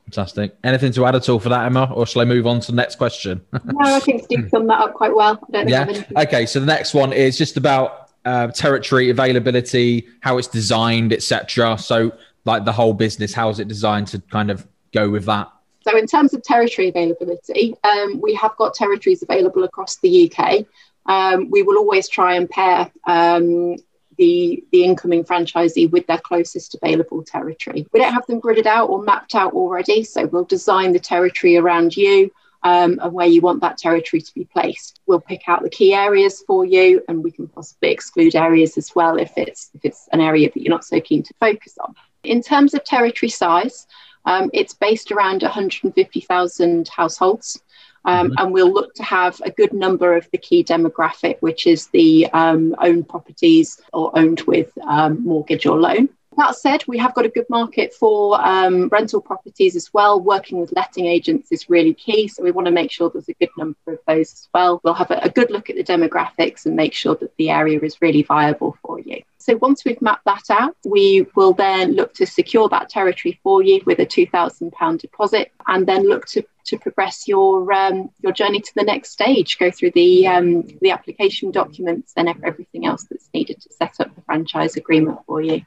Fantastic. 0.05 0.57
Anything 0.65 0.93
to 0.93 1.07
add 1.07 1.15
at 1.15 1.29
all 1.29 1.39
for 1.39 1.51
that, 1.51 1.67
Emma, 1.67 1.91
or 1.95 2.05
shall 2.05 2.23
I 2.23 2.25
move 2.25 2.47
on 2.47 2.61
to 2.61 2.73
the 2.73 2.77
next 2.77 2.97
question? 2.97 3.41
no, 3.53 3.95
I 3.95 4.01
think 4.01 4.25
Steve 4.25 4.49
summed 4.51 4.69
that 4.69 4.81
up 4.81 4.95
quite 4.95 5.15
well. 5.15 5.39
yeah. 5.53 6.03
Okay. 6.17 6.47
So 6.47 6.59
the 6.59 6.67
next 6.67 6.95
one 6.95 7.13
is 7.13 7.39
just 7.39 7.57
about 7.57 8.10
uh, 8.25 8.49
territory 8.49 9.11
availability, 9.11 10.07
how 10.21 10.39
it's 10.39 10.49
designed, 10.49 11.13
etc. 11.13 11.79
So, 11.79 12.13
like 12.45 12.65
the 12.65 12.73
whole 12.73 12.95
business, 12.95 13.35
how 13.35 13.49
is 13.51 13.61
it 13.61 13.69
designed 13.69 14.09
to 14.09 14.21
kind 14.31 14.51
of 14.51 14.67
go 14.93 15.09
with 15.09 15.25
that? 15.27 15.51
So, 15.87 15.97
in 15.97 16.07
terms 16.07 16.35
of 16.35 16.43
territory 16.43 16.89
availability, 16.89 17.75
um, 17.85 18.21
we 18.21 18.35
have 18.35 18.57
got 18.57 18.75
territories 18.75 19.23
available 19.23 19.65
across 19.65 19.97
the 19.97 20.31
UK. 20.31 20.67
Um, 21.07 21.51
we 21.51 21.63
will 21.63 21.79
always 21.79 22.09
try 22.09 22.35
and 22.35 22.49
pair 22.49 22.91
um, 23.07 23.77
the, 24.19 24.63
the 24.71 24.85
incoming 24.85 25.25
franchisee 25.25 25.91
with 25.91 26.07
their 26.07 26.19
closest 26.19 26.75
available 26.75 27.23
territory. 27.23 27.87
We 27.93 28.01
don't 28.01 28.13
have 28.13 28.27
them 28.27 28.41
gridded 28.41 28.67
out 28.67 28.91
or 28.91 29.03
mapped 29.03 29.35
out 29.35 29.55
already, 29.55 30.05
so 30.05 30.27
we'll 30.27 30.45
design 30.45 30.93
the 30.93 31.01
territory 31.01 31.57
around 31.57 31.97
you 31.97 32.31
um, 32.63 32.99
and 33.03 33.13
where 33.13 33.27
you 33.27 33.41
want 33.41 33.61
that 33.61 33.79
territory 33.79 34.21
to 34.21 34.35
be 34.35 34.45
placed. 34.45 35.01
We'll 35.07 35.21
pick 35.21 35.49
out 35.49 35.63
the 35.63 35.71
key 35.71 35.95
areas 35.95 36.43
for 36.47 36.65
you, 36.65 37.03
and 37.09 37.25
we 37.25 37.31
can 37.31 37.49
possibly 37.49 37.91
exclude 37.91 38.35
areas 38.35 38.77
as 38.77 38.95
well 38.95 39.17
if 39.17 39.33
it's 39.37 39.71
if 39.75 39.85
it's 39.85 40.09
an 40.13 40.21
area 40.21 40.51
that 40.53 40.61
you're 40.61 40.71
not 40.71 40.85
so 40.85 41.01
keen 41.01 41.23
to 41.23 41.35
focus 41.41 41.79
on. 41.79 41.95
In 42.23 42.43
terms 42.43 42.75
of 42.75 42.85
territory 42.85 43.31
size, 43.31 43.87
um, 44.27 44.51
it's 44.53 44.75
based 44.75 45.11
around 45.11 45.43
150,000 45.43 46.89
households. 46.89 47.63
Um, 48.05 48.29
mm-hmm. 48.29 48.35
And 48.39 48.53
we'll 48.53 48.73
look 48.73 48.95
to 48.95 49.03
have 49.03 49.41
a 49.45 49.51
good 49.51 49.73
number 49.73 50.17
of 50.17 50.27
the 50.31 50.39
key 50.39 50.65
demographic, 50.65 51.37
which 51.41 51.67
is 51.67 51.89
the 51.89 52.27
um, 52.33 52.75
owned 52.79 53.09
properties 53.09 53.81
or 53.93 54.17
owned 54.19 54.41
with 54.43 54.71
um, 54.87 55.23
mortgage 55.23 55.67
or 55.67 55.79
loan. 55.79 56.09
That 56.41 56.57
said, 56.57 56.83
we 56.89 56.97
have 56.97 57.13
got 57.13 57.27
a 57.27 57.29
good 57.29 57.45
market 57.51 57.93
for 57.93 58.41
um, 58.41 58.89
rental 58.89 59.21
properties 59.21 59.77
as 59.77 59.93
well. 59.93 60.19
Working 60.19 60.59
with 60.59 60.73
letting 60.75 61.05
agents 61.05 61.53
is 61.53 61.69
really 61.69 61.93
key. 61.93 62.29
So 62.29 62.43
we 62.43 62.51
want 62.51 62.65
to 62.65 62.71
make 62.71 62.91
sure 62.91 63.11
there's 63.11 63.29
a 63.29 63.35
good 63.35 63.51
number 63.59 63.77
of 63.89 63.99
those 64.09 64.33
as 64.33 64.49
well. 64.55 64.81
We'll 64.83 64.95
have 64.95 65.11
a, 65.11 65.19
a 65.19 65.29
good 65.29 65.51
look 65.51 65.69
at 65.69 65.77
the 65.77 65.85
demographics 65.85 66.65
and 66.65 66.75
make 66.75 66.95
sure 66.95 67.15
that 67.17 67.37
the 67.37 67.51
area 67.51 67.79
is 67.81 68.01
really 68.01 68.23
viable 68.23 68.75
for 68.81 68.99
you. 68.99 69.23
So 69.37 69.57
once 69.57 69.85
we've 69.85 70.01
mapped 70.01 70.25
that 70.25 70.49
out, 70.49 70.75
we 70.87 71.27
will 71.35 71.53
then 71.53 71.93
look 71.93 72.15
to 72.15 72.25
secure 72.25 72.71
that 72.71 72.89
territory 72.89 73.39
for 73.43 73.63
you 73.63 73.83
with 73.85 73.99
a 73.99 74.07
£2,000 74.07 74.99
deposit 74.99 75.53
and 75.67 75.87
then 75.87 76.09
look 76.09 76.25
to, 76.29 76.43
to 76.65 76.79
progress 76.79 77.29
your 77.29 77.71
um, 77.71 78.09
your 78.23 78.33
journey 78.33 78.61
to 78.61 78.75
the 78.75 78.85
next 78.85 79.11
stage, 79.11 79.59
go 79.59 79.71
through 79.71 79.91
the, 79.91 80.27
um, 80.27 80.63
the 80.81 80.91
application 80.91 81.51
documents 81.51 82.15
and 82.17 82.35
everything 82.43 82.87
else 82.87 83.05
that's 83.11 83.29
needed 83.35 83.61
to 83.61 83.71
set 83.75 84.01
up 84.01 84.15
the 84.15 84.23
franchise 84.23 84.77
agreement 84.77 85.19
for 85.27 85.43
you. 85.43 85.61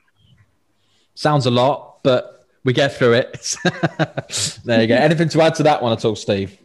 Sounds 1.16 1.46
a 1.46 1.52
lot, 1.52 2.04
but 2.04 2.46
we 2.64 2.74
get 2.74 2.96
through 2.96 3.14
it. 3.14 3.56
there 4.66 4.82
you 4.82 4.88
go. 4.88 4.96
Anything 4.96 5.30
to 5.30 5.42
add 5.42 5.56
to 5.56 5.64
that 5.64 5.82
one 5.82 5.94
at 5.94 6.04
all, 6.06 6.16
Steve? 6.16 6.58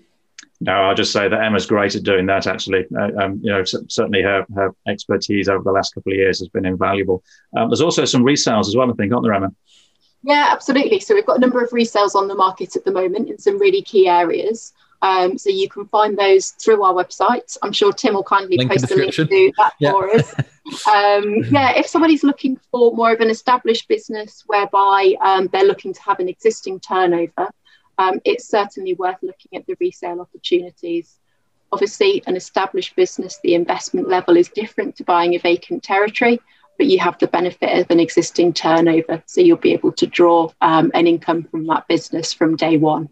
No, 0.60 0.72
I'll 0.72 0.94
just 0.94 1.12
say 1.12 1.28
that 1.28 1.40
Emma's 1.40 1.66
great 1.66 1.94
at 1.94 2.02
doing 2.02 2.26
that. 2.26 2.46
Actually, 2.46 2.84
uh, 2.96 3.10
um, 3.22 3.40
you 3.42 3.50
know, 3.50 3.62
certainly 3.64 4.22
her 4.22 4.44
her 4.54 4.74
expertise 4.88 5.48
over 5.48 5.62
the 5.62 5.70
last 5.70 5.94
couple 5.94 6.12
of 6.12 6.18
years 6.18 6.40
has 6.40 6.48
been 6.48 6.66
invaluable. 6.66 7.22
Um, 7.56 7.70
there's 7.70 7.80
also 7.80 8.04
some 8.04 8.22
resales 8.22 8.66
as 8.66 8.74
well, 8.74 8.90
I 8.90 8.94
think, 8.94 9.12
aren't 9.12 9.24
there, 9.24 9.34
Emma? 9.34 9.52
Yeah, 10.24 10.48
absolutely. 10.50 10.98
So 10.98 11.14
we've 11.14 11.26
got 11.26 11.36
a 11.36 11.40
number 11.40 11.62
of 11.62 11.70
resales 11.70 12.16
on 12.16 12.26
the 12.26 12.34
market 12.34 12.74
at 12.74 12.84
the 12.84 12.90
moment 12.90 13.30
in 13.30 13.38
some 13.38 13.58
really 13.58 13.82
key 13.82 14.08
areas. 14.08 14.72
Um, 15.00 15.38
so 15.38 15.48
you 15.48 15.68
can 15.68 15.86
find 15.86 16.18
those 16.18 16.50
through 16.50 16.82
our 16.82 16.92
website. 16.92 17.56
I'm 17.62 17.72
sure 17.72 17.92
Tim 17.92 18.14
will 18.14 18.24
kindly 18.24 18.56
link 18.56 18.70
post 18.70 18.90
a 18.90 18.96
link 18.96 19.14
to 19.14 19.52
that 19.56 19.74
yeah. 19.78 19.92
for 19.92 20.10
us. 20.10 20.34
Um, 20.86 21.44
yeah, 21.50 21.72
if 21.76 21.86
somebody's 21.86 22.24
looking 22.24 22.58
for 22.70 22.94
more 22.94 23.12
of 23.12 23.20
an 23.20 23.30
established 23.30 23.88
business 23.88 24.44
whereby 24.46 25.14
um, 25.20 25.48
they're 25.52 25.64
looking 25.64 25.94
to 25.94 26.02
have 26.02 26.20
an 26.20 26.28
existing 26.28 26.80
turnover, 26.80 27.50
um, 27.98 28.20
it's 28.24 28.48
certainly 28.48 28.94
worth 28.94 29.16
looking 29.22 29.58
at 29.58 29.66
the 29.66 29.76
resale 29.80 30.20
opportunities. 30.20 31.18
Obviously, 31.72 32.22
an 32.26 32.36
established 32.36 32.96
business, 32.96 33.40
the 33.42 33.54
investment 33.54 34.08
level 34.08 34.36
is 34.36 34.48
different 34.48 34.96
to 34.96 35.04
buying 35.04 35.34
a 35.34 35.38
vacant 35.38 35.82
territory, 35.82 36.40
but 36.76 36.86
you 36.86 36.98
have 37.00 37.18
the 37.18 37.26
benefit 37.26 37.78
of 37.78 37.90
an 37.90 38.00
existing 38.00 38.52
turnover. 38.52 39.22
So 39.26 39.40
you'll 39.40 39.56
be 39.56 39.72
able 39.72 39.92
to 39.92 40.06
draw 40.06 40.50
um, 40.60 40.90
an 40.94 41.06
income 41.06 41.44
from 41.44 41.66
that 41.66 41.88
business 41.88 42.32
from 42.32 42.56
day 42.56 42.76
one. 42.76 43.10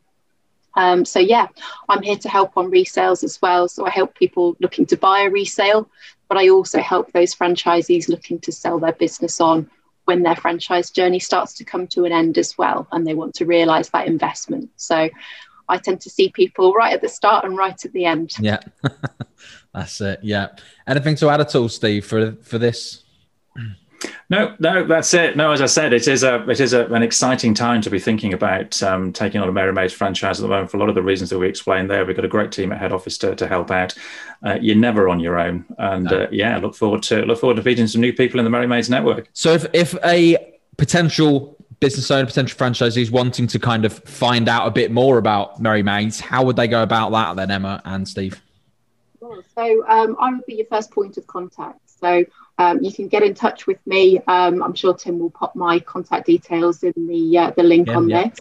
Um, 0.77 1.05
so 1.05 1.19
yeah, 1.19 1.47
I'm 1.88 2.03
here 2.03 2.16
to 2.16 2.29
help 2.29 2.57
on 2.57 2.71
resales 2.71 3.25
as 3.25 3.40
well. 3.40 3.66
So 3.66 3.87
I 3.87 3.90
help 3.90 4.14
people 4.14 4.57
looking 4.61 4.87
to 4.87 4.97
buy 4.97 5.21
a 5.23 5.31
resale, 5.31 5.90
but 6.28 6.38
I 6.38 6.48
also 6.48 6.80
help 6.80 7.12
those 7.12 7.34
franchisees 7.34 8.08
looking 8.08 8.38
to 8.40 8.52
sell 8.52 8.78
their 8.78 8.92
business 8.92 9.40
on 9.40 9.70
when 10.04 10.22
their 10.22 10.36
franchise 10.36 10.90
journey 10.90 11.18
starts 11.18 11.52
to 11.54 11.64
come 11.64 11.86
to 11.88 12.04
an 12.04 12.12
end 12.12 12.38
as 12.38 12.56
well, 12.56 12.86
and 12.92 13.06
they 13.06 13.14
want 13.14 13.34
to 13.34 13.44
realise 13.44 13.88
that 13.90 14.06
investment. 14.06 14.70
So 14.76 15.08
I 15.68 15.78
tend 15.78 16.00
to 16.02 16.10
see 16.10 16.30
people 16.30 16.72
right 16.72 16.94
at 16.94 17.02
the 17.02 17.08
start 17.08 17.44
and 17.44 17.56
right 17.56 17.84
at 17.84 17.92
the 17.92 18.04
end. 18.04 18.32
Yeah, 18.38 18.60
that's 19.74 20.00
it. 20.00 20.20
Yeah. 20.22 20.48
Anything 20.86 21.16
to 21.16 21.28
add 21.28 21.40
at 21.40 21.54
all, 21.54 21.68
Steve, 21.68 22.06
for 22.06 22.32
for 22.42 22.58
this? 22.58 23.02
No, 24.29 24.55
no, 24.59 24.87
that's 24.87 25.14
it. 25.14 25.37
No, 25.37 25.53
as 25.53 25.61
I 25.61 25.66
said, 25.66 25.92
it 25.92 26.09
is 26.09 26.23
a 26.23 26.49
it 26.49 26.61
is 26.61 26.73
a, 26.73 26.87
an 26.87 27.03
exciting 27.03 27.55
time 27.55 27.81
to 27.83 27.90
be 27.90 27.99
thinking 27.99 28.33
about 28.33 28.83
um, 28.83 29.12
taking 29.12 29.40
on 29.40 29.49
a 29.49 29.53
Merry 29.53 29.73
Maids 29.73 29.92
franchise 29.92 30.38
at 30.40 30.42
the 30.42 30.49
moment 30.49 30.71
for 30.71 30.77
a 30.77 30.81
lot 30.81 30.88
of 30.88 30.95
the 30.95 31.03
reasons 31.03 31.31
that 31.31 31.38
we 31.38 31.49
explained 31.49 31.90
there. 31.90 32.05
We've 32.05 32.16
got 32.16 32.25
a 32.25 32.29
great 32.29 32.53
team 32.53 32.73
at 32.73 32.79
head 32.79 32.92
office 32.92 33.19
to, 33.19 33.35
to 33.37 33.47
help 33.47 33.71
out. 33.71 33.95
Uh, 34.45 34.59
you're 34.61 34.77
never 34.77 35.09
on 35.09 35.21
your 35.21 35.38
own, 35.38 35.64
and 35.79 36.05
no. 36.05 36.23
uh, 36.23 36.27
yeah, 36.31 36.59
look 36.59 36.75
forward 36.75 37.03
to 37.05 37.23
look 37.23 37.38
forward 37.38 37.57
to 37.57 37.62
meeting 37.62 37.87
some 37.87 38.01
new 38.01 38.12
people 38.12 38.40
in 38.40 38.45
the 38.45 38.51
Merry 38.51 38.66
Maids 38.66 38.90
network. 38.90 39.29
So 39.33 39.53
if 39.53 39.66
if 39.73 39.95
a 40.05 40.55
potential 40.77 41.57
business 41.81 42.11
owner, 42.11 42.27
potential 42.27 42.59
franchisees 42.59 43.11
wanting 43.11 43.47
to 43.47 43.59
kind 43.59 43.85
of 43.85 43.92
find 44.01 44.49
out 44.49 44.66
a 44.66 44.71
bit 44.71 44.90
more 44.90 45.19
about 45.19 45.61
Merry 45.61 45.83
Maids, 45.83 46.21
how 46.21 46.45
would 46.45 46.57
they 46.57 46.69
go 46.69 46.83
about 46.83 47.11
that 47.11 47.37
then, 47.37 47.51
Emma 47.51 47.83
and 47.85 48.09
Steve? 48.09 48.40
So 49.55 49.87
um, 49.88 50.16
I 50.21 50.33
would 50.33 50.47
be 50.47 50.55
your 50.55 50.66
first 50.66 50.90
point 50.90 51.16
of 51.16 51.27
contact. 51.27 51.81
So 51.87 52.25
um, 52.59 52.83
you 52.83 52.92
can 52.92 53.09
get 53.09 53.23
in 53.23 53.35
touch 53.35 53.66
with 53.66 53.79
me. 53.87 54.19
Um, 54.27 54.62
I'm 54.62 54.75
sure 54.75 54.95
Tim 54.95 55.19
will 55.19 55.31
pop 55.31 55.55
my 55.55 55.79
contact 55.81 56.27
details 56.27 56.83
in 56.83 56.95
the 57.07 57.38
uh, 57.38 57.51
the 57.51 57.62
link 57.62 57.88
yeah, 57.88 57.97
on 57.97 58.09
yeah. 58.09 58.29
this. 58.29 58.38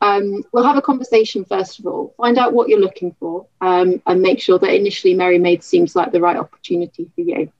Um, 0.00 0.44
we'll 0.52 0.64
have 0.64 0.76
a 0.76 0.82
conversation 0.82 1.44
first 1.44 1.78
of 1.78 1.86
all, 1.86 2.14
find 2.18 2.36
out 2.38 2.52
what 2.52 2.68
you're 2.68 2.80
looking 2.80 3.16
for, 3.18 3.46
um, 3.60 4.02
and 4.06 4.20
make 4.20 4.40
sure 4.40 4.58
that 4.58 4.74
initially 4.74 5.14
Merry 5.14 5.38
Maid 5.38 5.62
seems 5.62 5.96
like 5.96 6.12
the 6.12 6.20
right 6.20 6.36
opportunity 6.36 7.10
for 7.14 7.22
you. 7.22 7.50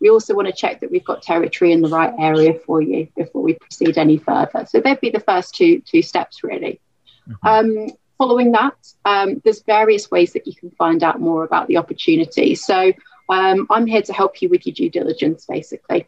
We 0.00 0.10
also 0.10 0.34
want 0.34 0.48
to 0.48 0.52
check 0.52 0.80
that 0.80 0.90
we've 0.90 1.04
got 1.04 1.22
territory 1.22 1.72
in 1.72 1.80
the 1.80 1.88
right 1.88 2.12
area 2.18 2.54
for 2.66 2.82
you 2.82 3.08
before 3.16 3.42
we 3.42 3.54
proceed 3.54 3.96
any 3.96 4.18
further. 4.18 4.66
So 4.68 4.80
they'd 4.80 5.00
be 5.00 5.10
the 5.10 5.20
first 5.20 5.54
two 5.54 5.80
two 5.80 6.02
steps 6.02 6.42
really. 6.42 6.80
Mm-hmm. 7.28 7.46
Um, 7.46 7.90
following 8.18 8.52
that, 8.52 8.74
um, 9.04 9.40
there's 9.44 9.62
various 9.62 10.10
ways 10.10 10.32
that 10.32 10.46
you 10.46 10.54
can 10.54 10.70
find 10.72 11.02
out 11.02 11.20
more 11.20 11.44
about 11.44 11.68
the 11.68 11.76
opportunity. 11.76 12.54
So 12.54 12.92
um, 13.28 13.66
I'm 13.70 13.86
here 13.86 14.02
to 14.02 14.12
help 14.12 14.40
you 14.40 14.48
with 14.48 14.66
your 14.66 14.74
due 14.74 14.90
diligence, 14.90 15.46
basically. 15.46 16.06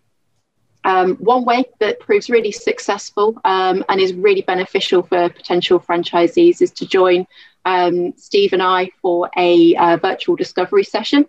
Um, 0.84 1.16
one 1.16 1.44
way 1.44 1.64
that 1.80 2.00
proves 2.00 2.30
really 2.30 2.52
successful 2.52 3.38
um, 3.44 3.84
and 3.88 4.00
is 4.00 4.14
really 4.14 4.42
beneficial 4.42 5.02
for 5.02 5.28
potential 5.28 5.80
franchisees 5.80 6.62
is 6.62 6.70
to 6.72 6.86
join 6.86 7.26
um, 7.64 8.14
Steve 8.16 8.52
and 8.52 8.62
I 8.62 8.90
for 9.02 9.28
a 9.36 9.74
uh, 9.74 9.96
virtual 9.98 10.36
discovery 10.36 10.84
session. 10.84 11.26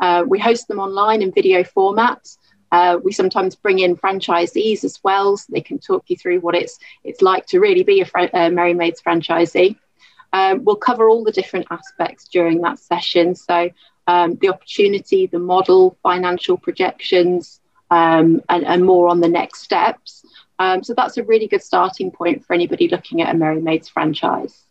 Uh, 0.00 0.24
we 0.26 0.38
host 0.38 0.68
them 0.68 0.78
online 0.78 1.22
in 1.22 1.32
video 1.32 1.64
format. 1.64 2.28
Uh, 2.70 2.98
we 3.02 3.12
sometimes 3.12 3.56
bring 3.56 3.78
in 3.78 3.96
franchisees 3.96 4.84
as 4.84 4.98
well, 5.02 5.36
so 5.36 5.50
they 5.52 5.62
can 5.62 5.78
talk 5.78 6.04
you 6.08 6.16
through 6.16 6.40
what 6.40 6.54
it's 6.54 6.78
it's 7.02 7.22
like 7.22 7.46
to 7.46 7.60
really 7.60 7.82
be 7.82 8.00
a 8.02 8.04
fr- 8.04 8.34
uh, 8.34 8.50
Merry 8.50 8.74
Maids 8.74 9.00
franchisee. 9.00 9.76
Um, 10.32 10.64
we'll 10.64 10.76
cover 10.76 11.08
all 11.08 11.24
the 11.24 11.32
different 11.32 11.66
aspects 11.70 12.28
during 12.28 12.60
that 12.60 12.78
session. 12.78 13.34
So 13.34 13.70
um, 14.08 14.36
the 14.40 14.48
opportunity, 14.48 15.26
the 15.26 15.38
model, 15.38 15.96
financial 16.02 16.56
projections, 16.56 17.60
um, 17.90 18.42
and, 18.48 18.66
and, 18.66 18.84
more 18.84 19.08
on 19.08 19.20
the 19.20 19.28
next 19.28 19.60
steps. 19.62 20.24
Um, 20.58 20.82
so 20.82 20.94
that's 20.94 21.18
a 21.18 21.22
really 21.22 21.46
good 21.46 21.62
starting 21.62 22.10
point 22.10 22.44
for 22.44 22.54
anybody 22.54 22.88
looking 22.88 23.22
at 23.22 23.34
a 23.34 23.38
Merry 23.38 23.60
Maids 23.60 23.88
franchise. 23.88 24.64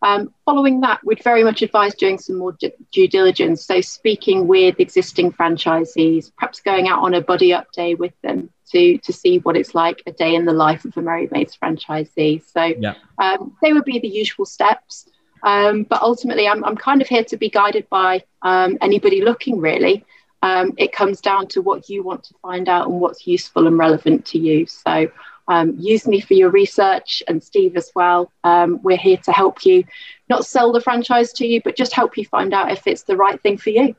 Um, 0.00 0.32
following 0.44 0.80
that, 0.82 1.04
we'd 1.04 1.22
very 1.24 1.42
much 1.42 1.60
advise 1.62 1.94
doing 1.94 2.18
some 2.18 2.36
more 2.36 2.56
due 2.92 3.08
diligence. 3.08 3.64
So, 3.64 3.80
speaking 3.80 4.46
with 4.46 4.78
existing 4.78 5.32
franchisees, 5.32 6.30
perhaps 6.36 6.60
going 6.60 6.86
out 6.86 7.02
on 7.02 7.14
a 7.14 7.20
buddy 7.20 7.52
up 7.52 7.72
day 7.72 7.96
with 7.96 8.12
them 8.22 8.50
to, 8.70 8.98
to 8.98 9.12
see 9.12 9.38
what 9.38 9.56
it's 9.56 9.74
like 9.74 10.02
a 10.06 10.12
day 10.12 10.36
in 10.36 10.44
the 10.44 10.52
life 10.52 10.84
of 10.84 10.96
a 10.96 11.02
Merry 11.02 11.28
Maids 11.32 11.58
franchisee. 11.60 12.42
So, 12.48 12.62
yeah. 12.78 12.94
um, 13.18 13.56
they 13.60 13.72
would 13.72 13.84
be 13.84 13.98
the 13.98 14.08
usual 14.08 14.46
steps. 14.46 15.08
Um, 15.42 15.84
but 15.84 16.02
ultimately, 16.02 16.48
I'm, 16.48 16.64
I'm 16.64 16.76
kind 16.76 17.00
of 17.00 17.08
here 17.08 17.24
to 17.24 17.36
be 17.36 17.48
guided 17.48 17.88
by 17.88 18.24
um, 18.42 18.78
anybody 18.80 19.22
looking, 19.22 19.60
really. 19.60 20.04
Um, 20.42 20.74
it 20.76 20.92
comes 20.92 21.20
down 21.20 21.48
to 21.48 21.62
what 21.62 21.88
you 21.88 22.02
want 22.02 22.24
to 22.24 22.34
find 22.42 22.68
out 22.68 22.86
and 22.88 23.00
what's 23.00 23.26
useful 23.26 23.66
and 23.66 23.76
relevant 23.76 24.24
to 24.26 24.38
you. 24.38 24.66
So, 24.66 25.10
um, 25.48 25.74
use 25.78 26.06
me 26.06 26.20
for 26.20 26.34
your 26.34 26.50
research 26.50 27.22
and 27.26 27.42
Steve 27.42 27.76
as 27.76 27.90
well. 27.94 28.30
Um, 28.44 28.80
we're 28.82 28.98
here 28.98 29.16
to 29.16 29.32
help 29.32 29.64
you, 29.64 29.84
not 30.28 30.44
sell 30.44 30.72
the 30.72 30.80
franchise 30.80 31.32
to 31.34 31.46
you, 31.46 31.62
but 31.62 31.74
just 31.74 31.94
help 31.94 32.18
you 32.18 32.24
find 32.26 32.52
out 32.52 32.70
if 32.70 32.86
it's 32.86 33.04
the 33.04 33.16
right 33.16 33.40
thing 33.40 33.56
for 33.56 33.70
you. 33.70 33.96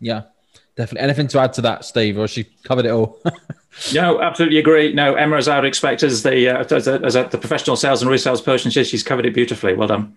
Yeah, 0.00 0.22
definitely. 0.76 1.04
Anything 1.04 1.28
to 1.28 1.40
add 1.40 1.52
to 1.54 1.62
that, 1.62 1.84
Steve, 1.84 2.16
or 2.16 2.28
she 2.28 2.44
covered 2.62 2.86
it 2.86 2.90
all? 2.90 3.20
no, 3.92 4.20
absolutely 4.20 4.58
agree. 4.58 4.92
No, 4.92 5.14
Emma, 5.14 5.36
as 5.36 5.48
I 5.48 5.56
would 5.56 5.66
expect, 5.66 6.04
as 6.04 6.22
the 6.22 6.48
uh, 6.48 6.64
as, 6.74 6.86
a, 6.86 7.00
as 7.00 7.16
a, 7.16 7.24
the 7.24 7.38
professional 7.38 7.76
sales 7.76 8.00
and 8.00 8.10
resales 8.10 8.44
person, 8.44 8.70
she's 8.70 9.02
covered 9.02 9.26
it 9.26 9.34
beautifully. 9.34 9.74
Well 9.74 9.88
done. 9.88 10.16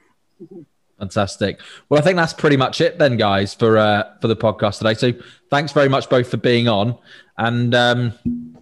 Fantastic. 1.00 1.60
Well, 1.90 2.00
I 2.00 2.04
think 2.04 2.16
that's 2.16 2.34
pretty 2.34 2.58
much 2.58 2.82
it 2.82 2.98
then, 2.98 3.18
guys, 3.18 3.54
for 3.54 3.78
uh, 3.78 4.04
for 4.20 4.28
the 4.28 4.36
podcast 4.36 4.80
today. 4.80 4.96
So, 4.96 5.14
thanks 5.52 5.72
very 5.72 5.90
much 5.90 6.10
both 6.10 6.30
for 6.30 6.38
being 6.38 6.68
on, 6.68 6.98
and 7.38 7.76
um, 7.76 8.14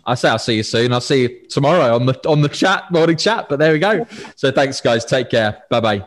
I 0.05 0.15
say 0.15 0.29
I'll 0.29 0.39
see 0.39 0.55
you 0.57 0.63
soon. 0.63 0.91
I'll 0.91 0.99
see 0.99 1.21
you 1.21 1.47
tomorrow 1.47 1.95
on 1.95 2.05
the 2.05 2.19
on 2.27 2.41
the 2.41 2.49
chat 2.49 2.91
morning 2.91 3.15
chat. 3.15 3.47
But 3.47 3.59
there 3.59 3.71
we 3.71 3.79
go. 3.79 4.05
So, 4.35 4.51
thanks, 4.51 4.81
guys. 4.81 5.05
Take 5.05 5.29
care. 5.29 5.63
Bye 5.69 5.79
bye. 5.79 6.05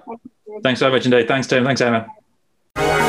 Thanks 0.62 0.80
so 0.80 0.90
much 0.90 1.06
indeed. 1.06 1.28
Thanks, 1.28 1.46
Tim. 1.46 1.64
Thanks, 1.64 1.80
Emma. 1.80 3.07